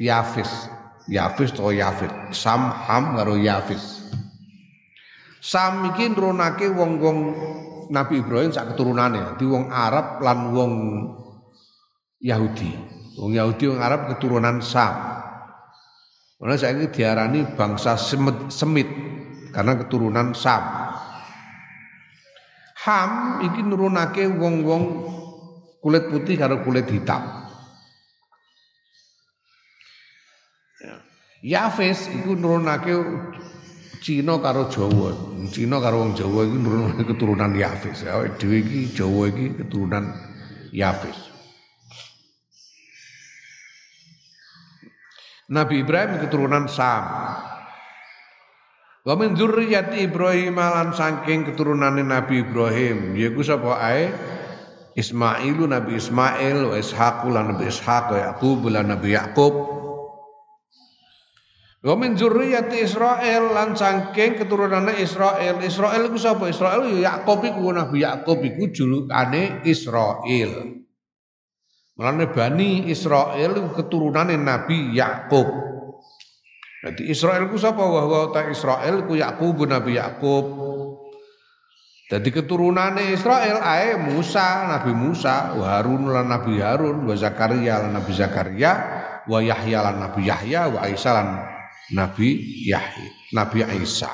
Yafis. 0.00 0.70
Yafis 1.10 1.52
atau 1.52 1.74
Yafid. 1.74 2.10
Sam, 2.32 2.70
Ham 2.70 3.18
karo 3.18 3.36
Yafis. 3.36 4.00
Sam 5.40 5.88
iki 5.92 6.12
nurunake 6.12 6.68
wong-wong 6.68 7.18
Nabi 7.90 8.20
Ibrahim 8.20 8.52
sak 8.52 8.76
keturunannya 8.76 9.40
di 9.40 9.48
wong 9.48 9.72
Arab 9.72 10.20
lan 10.20 10.52
wong 10.52 10.72
Yahudi. 12.20 12.70
Wong 13.16 13.32
Yahudi 13.34 13.64
wong 13.72 13.80
Arab 13.80 14.12
keturunan 14.14 14.60
Sam. 14.60 14.94
Saya 16.40 16.72
ini 16.72 16.88
diarani 16.88 17.44
bangsa 17.52 18.00
semit, 18.00 18.48
semit 18.48 18.88
karena 19.52 19.76
keturunan 19.76 20.32
Sam. 20.32 20.89
Ham 22.80 23.44
iki 23.44 23.60
nurunake 23.60 24.24
wong-wong 24.24 24.84
kulit 25.84 26.08
putih 26.08 26.40
karo 26.40 26.64
kulit 26.64 26.88
hitam. 26.88 27.20
Ya. 30.80 30.96
Yafes 31.44 32.08
iku 32.08 32.32
nurunake 32.36 32.92
Cina 34.00 34.40
karo 34.40 34.72
Jawa. 34.72 35.12
Cina 35.52 35.76
karo 35.76 36.08
wong 36.08 36.16
Jawa 36.16 36.48
iki 36.48 36.56
nurunan 36.56 36.96
keturunan 37.04 37.52
Yafis. 37.52 38.00
Awake 38.08 38.40
dhewe 38.40 38.64
iki 38.64 38.96
Jawa 38.96 39.28
iki 39.28 39.60
keturunan 39.60 40.16
Yafis. 40.72 41.20
Nabi 45.52 45.84
Ibrahim 45.84 46.16
keturunan 46.24 46.64
Sam. 46.64 47.04
Wa 49.00 49.16
min 49.16 49.32
dzurriyyati 49.32 50.04
Ibrahim 50.04 50.60
lan 50.60 50.92
saking 50.92 51.48
keturunane 51.48 52.04
Nabi 52.04 52.44
Ibrahim 52.44 53.16
yaiku 53.16 53.40
sapa 53.40 53.80
ae 53.80 54.12
Ismailu 54.92 55.64
Nabi 55.64 55.96
Ismail 55.96 56.68
wa 56.68 56.76
Ishaq 56.76 57.24
lan 57.32 57.56
Nabi 57.56 57.72
Ishaq 57.72 58.04
wa 58.12 58.18
Yaqub 58.28 58.60
lan 58.68 58.92
Nabi 58.92 59.16
Yaqub 59.16 59.80
Wa 61.80 61.96
min 61.96 62.12
zurriyyati 62.12 62.84
Israel 62.84 63.56
lan 63.56 63.72
saking 63.72 64.36
keturunane 64.36 65.00
Israel. 65.00 65.64
Israel 65.64 66.12
iku 66.12 66.20
sapa? 66.20 66.44
Israel 66.52 66.84
ya 66.92 67.24
Yakub 67.24 67.40
iku 67.40 67.72
Nabi 67.72 68.04
Yakub 68.04 68.36
iku 68.44 68.68
julukane 68.68 69.64
Israel. 69.64 70.76
Mulane 71.96 72.28
Bani 72.28 72.92
Israel 72.92 73.56
iku 73.56 73.80
keturunane 73.80 74.36
Nabi 74.36 74.92
Yakub. 74.92 75.69
Jadi 76.80 77.12
Israel 77.12 77.44
ku 77.52 77.60
sapa? 77.60 77.84
Wa 77.84 78.08
wa 78.08 78.32
ta 78.32 78.48
Israel 78.48 79.04
ku 79.04 79.12
Yakub 79.12 79.68
Nabi 79.68 80.00
Yakub. 80.00 80.44
Jadi 82.10 82.28
keturunane 82.34 83.14
Israel 83.14 83.62
ae 83.62 83.94
Musa, 83.94 84.66
Nabi 84.66 84.90
Musa, 84.90 85.54
wa 85.54 85.78
Harun 85.78 86.10
lan 86.10 86.26
Nabi 86.26 86.58
Harun, 86.58 87.06
wa 87.06 87.14
Zakaria 87.14 87.86
lan 87.86 87.94
Nabi 87.94 88.10
Zakaria, 88.10 88.72
wa 89.30 89.38
Yahya 89.38 89.78
lan 89.86 89.96
Nabi 90.02 90.26
Yahya, 90.26 90.74
wa 90.74 90.90
Isa 90.90 91.14
lan 91.14 91.38
Nabi 91.94 92.34
Yahya, 92.66 93.30
Nabi 93.30 93.62
Isa. 93.78 94.10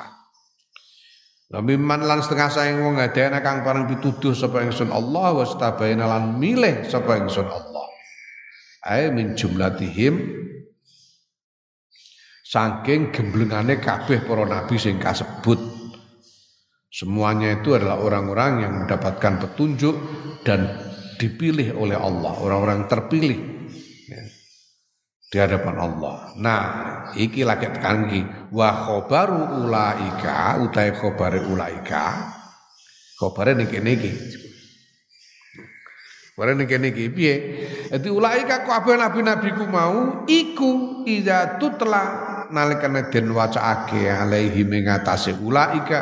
Nabi 1.46 1.78
man 1.78 2.02
lan 2.02 2.20
setengah 2.20 2.50
saing 2.50 2.82
wong 2.82 2.98
ngadene 2.98 3.38
kang 3.38 3.62
parang 3.62 3.86
pituduh 3.86 4.34
sapa 4.34 4.66
ingsun 4.66 4.90
Allah 4.90 5.30
wa 5.30 5.46
stabaina 5.46 6.04
lan 6.04 6.36
milih 6.42 6.84
sapa 6.90 7.22
ingsun 7.22 7.46
Allah. 7.46 7.86
Ae 8.82 9.14
min 9.14 9.38
jumlatihim 9.38 10.14
saking 12.46 13.10
gemblengane 13.10 13.82
kabeh 13.82 14.22
para 14.22 14.46
nabi 14.46 14.78
sing 14.78 15.02
kasebut. 15.02 15.58
Semuanya 16.86 17.58
itu 17.58 17.74
adalah 17.74 17.98
orang-orang 18.00 18.52
yang 18.62 18.72
mendapatkan 18.86 19.42
petunjuk 19.42 19.98
dan 20.46 20.70
dipilih 21.18 21.74
oleh 21.74 21.98
Allah, 21.98 22.38
orang-orang 22.40 22.86
terpilih 22.86 23.36
di 25.26 25.36
hadapan 25.36 25.76
Allah. 25.76 26.16
Nah, 26.38 26.62
iki 27.18 27.42
lagi 27.42 27.66
tekan 27.66 28.06
iki 28.08 28.22
wa 28.54 28.70
khobaru 28.86 29.66
ulaika 29.66 30.62
utai 30.62 30.94
khobare 30.94 31.42
ulaika. 31.42 32.32
Khobare 33.18 33.58
niki 33.58 33.82
niki. 33.82 34.12
Khobare 36.32 36.52
niki 36.54 36.76
niki 36.78 37.04
piye? 37.10 37.34
Dadi 37.90 38.08
ulaika 38.08 38.64
kabeh 38.64 38.96
nabi-nabi 38.96 39.50
ku 39.52 39.66
mau 39.66 40.24
iku 40.30 41.02
iza 41.04 41.58
tutla 41.58 42.35
nalikane 42.50 43.08
den 43.10 43.30
wacaake 43.30 44.10
alaihi 44.10 44.66
mengatasi 44.66 45.36
ulaika 45.38 45.98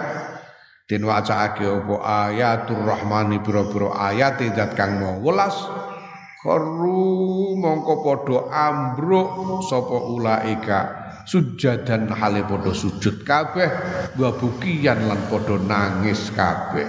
den 0.89 1.05
wacaake 1.05 1.65
apa 1.65 1.95
ayatur 2.29 2.81
rahmani 2.85 3.41
pira-pira 3.41 3.93
ayat 4.13 4.41
zat 4.53 4.77
kang 4.77 5.01
mau 5.01 5.21
welas 5.21 5.57
Karu 6.45 7.57
mongko 7.57 8.05
padha 8.05 8.39
ambruk 8.53 9.65
sapa 9.65 9.97
ulaika 10.13 10.81
sujadan 11.25 12.13
hale 12.13 12.45
padha 12.45 12.69
sujud 12.77 13.25
kabeh 13.25 13.73
wa 14.21 14.29
bukian 14.37 15.09
lan 15.09 15.25
padha 15.33 15.57
nangis 15.57 16.29
kabeh. 16.37 16.85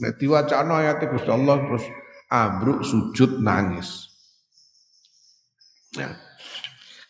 Nek 0.00 0.16
diwacana 0.16 0.80
ayat 0.80 1.04
Gusti 1.04 1.28
Allah 1.28 1.68
terus 1.68 1.84
ambruk 2.32 2.80
sujud 2.80 3.44
nangis. 3.44 4.08
Ya. 5.92 6.23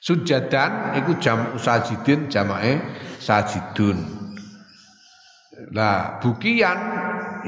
Sujadan 0.05 1.01
iku 1.01 1.17
jam 1.17 1.57
sajidin 1.57 2.29
jamake 2.29 2.77
sajidun. 3.25 4.05
Lah 5.73 6.21
bukian 6.21 6.77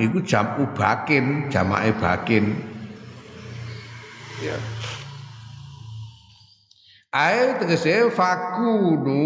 iku 0.01 0.25
jam 0.25 0.57
ubakin 0.65 1.53
jamake 1.53 1.93
bakin. 2.01 2.57
Ya. 4.41 4.57
Ae 7.13 7.61
tegese 7.61 8.09
fakunu 8.09 9.21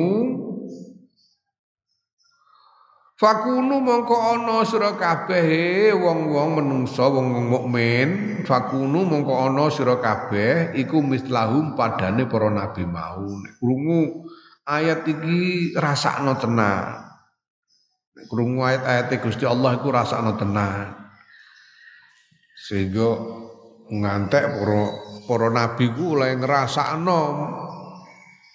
Fakunu 3.20 3.84
mongko 3.84 4.16
ana 4.16 4.64
sira 4.64 4.96
kabeh 4.96 5.92
wong-wong 5.92 6.56
menungsa 6.56 7.04
wong 7.04 7.52
mukmin, 7.52 8.40
fakunu 8.48 9.04
mongko 9.04 9.44
ana 9.44 9.68
sira 9.68 10.00
kabeh 10.00 10.72
iku 10.72 11.04
mislahum 11.04 11.76
padane 11.76 12.24
para 12.24 12.48
nabi 12.48 12.88
mau. 12.88 13.28
Krungu 13.60 14.24
ayat 14.64 15.04
iki 15.04 15.76
rasakno 15.76 16.32
tenan. 16.40 17.12
Krungu 18.24 18.64
ayat-ayat 18.64 19.12
Gusti 19.20 19.44
Allah 19.44 19.76
iku 19.76 19.92
rasakno 19.92 20.40
tenan. 20.40 20.88
Sehingga 22.56 23.20
ngantek 23.92 24.48
para 24.48 24.82
para 25.28 25.48
nabi 25.52 25.92
ku 25.92 26.16
oleh 26.16 26.40
ngrasakno 26.40 27.20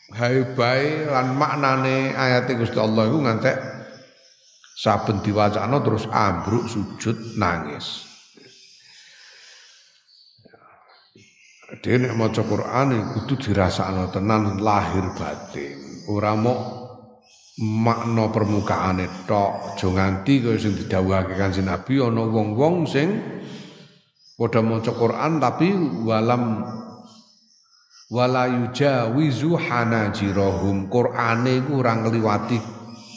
haibai 0.10 1.06
lan 1.06 1.38
maknane 1.38 2.18
ayat 2.18 2.50
Gusti 2.58 2.82
Allah 2.82 3.14
iku 3.14 3.22
ngantek 3.22 3.75
saben 4.76 5.24
diwacana 5.24 5.80
terus 5.80 6.04
ambruk 6.12 6.68
sujud 6.68 7.40
nangis. 7.40 8.04
Dene 11.82 12.12
nek 12.12 12.16
maca 12.20 12.44
Quran 12.46 13.16
kudu 13.18 13.42
dirasakno 13.42 14.12
tenan 14.14 14.62
lahir 14.62 15.16
batin. 15.18 16.06
Ora 16.12 16.38
mok 16.38 16.60
makna 17.58 18.30
permukaane 18.30 19.26
tok, 19.26 19.74
aja 19.74 19.88
nganti 19.88 20.44
kaya 20.44 20.60
sing 20.60 20.76
didhawuhake 20.76 21.40
Kanjeng 21.40 21.72
Nabi 21.72 22.04
ana 22.04 22.28
wong-wong 22.28 22.84
sing 22.84 23.10
Padha 24.36 24.60
maca 24.60 24.92
Quran 24.92 25.40
tapi 25.40 25.72
walam 26.04 26.60
wala 28.12 28.44
yujawizu 28.52 29.56
hanajirahum 29.56 30.92
Qur'ane 30.92 31.64
iku 31.64 31.80
ora 31.80 31.96
ngliwati 32.04 32.60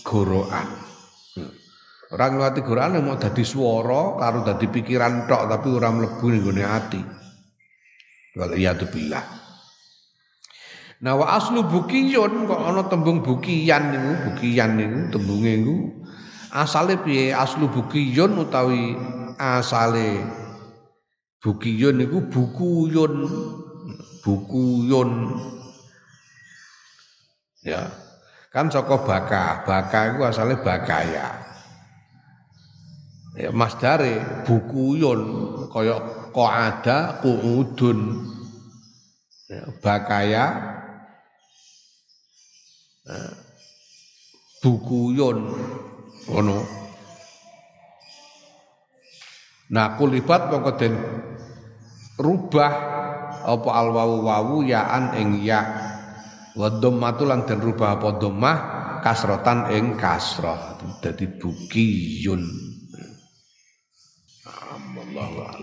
gorokan. 0.07 0.88
Ora 2.09 2.33
ngliwati 2.33 2.65
gorokan 2.65 3.05
mau 3.05 3.21
dadi 3.21 3.45
swara 3.45 4.17
karo 4.17 4.41
dadi 4.41 4.67
pikiran 4.73 5.29
tok 5.29 5.45
tapi 5.45 5.69
ora 5.69 5.93
mlebu 5.93 6.27
ning 6.33 6.41
gone 6.41 6.65
ati. 6.65 7.01
Wal 8.39 8.57
iyadu. 8.57 8.89
Nah 10.99 11.15
wa 11.15 11.27
aslu 11.37 11.69
bukiyun 11.69 12.49
kok 12.49 12.59
ana 12.65 12.89
tembung 12.91 13.23
bukiyan 13.23 13.93
niku, 13.93 14.13
bukiyan 14.25 14.71
niku 14.75 14.99
tembunge 15.15 15.53
niku 15.63 15.77
asale 16.51 16.99
piye? 17.05 17.31
Aslu 17.31 17.71
bukiyun 17.71 18.35
utawi 18.41 18.99
asale 19.39 20.27
Bukiyun 21.39 22.03
niku 22.03 22.19
bukuyun. 22.27 23.15
Bukuyun. 24.27 25.11
Ya. 27.63 27.87
Kan 28.51 28.73
saka 28.75 28.99
baka, 29.07 29.63
baka 29.63 29.99
iku 30.15 30.27
asale 30.27 30.59
bakaya. 30.59 31.48
Ya 33.39 33.55
masdare 33.55 34.43
bukuyun 34.43 35.21
kaya 35.71 36.03
qaada 36.35 37.23
qu'udun. 37.23 38.27
Ya, 39.47 39.65
bakaya 39.81 40.29
ya, 40.35 40.47
bukuyun 44.61 45.55
ngono. 46.29 46.59
Nah 49.73 49.97
kulibat 49.97 50.53
mongko 50.53 50.73
den 50.77 50.95
rubah 52.19 52.73
apa 53.47 53.71
al 53.73 53.89
wawu 53.95 54.67
yaan 54.67 55.15
ing 55.17 55.47
ya 55.47 55.63
wa 56.59 56.69
dhammatu 56.69 57.25
den 57.47 57.61
rubah 57.63 57.97
apa 57.97 58.09
dhammah 58.21 58.59
kasrotan 59.01 59.73
ing 59.73 59.97
kasrah 59.97 60.77
dadi 61.01 61.25
bukiyun 61.41 62.68
Allah. 65.19 65.58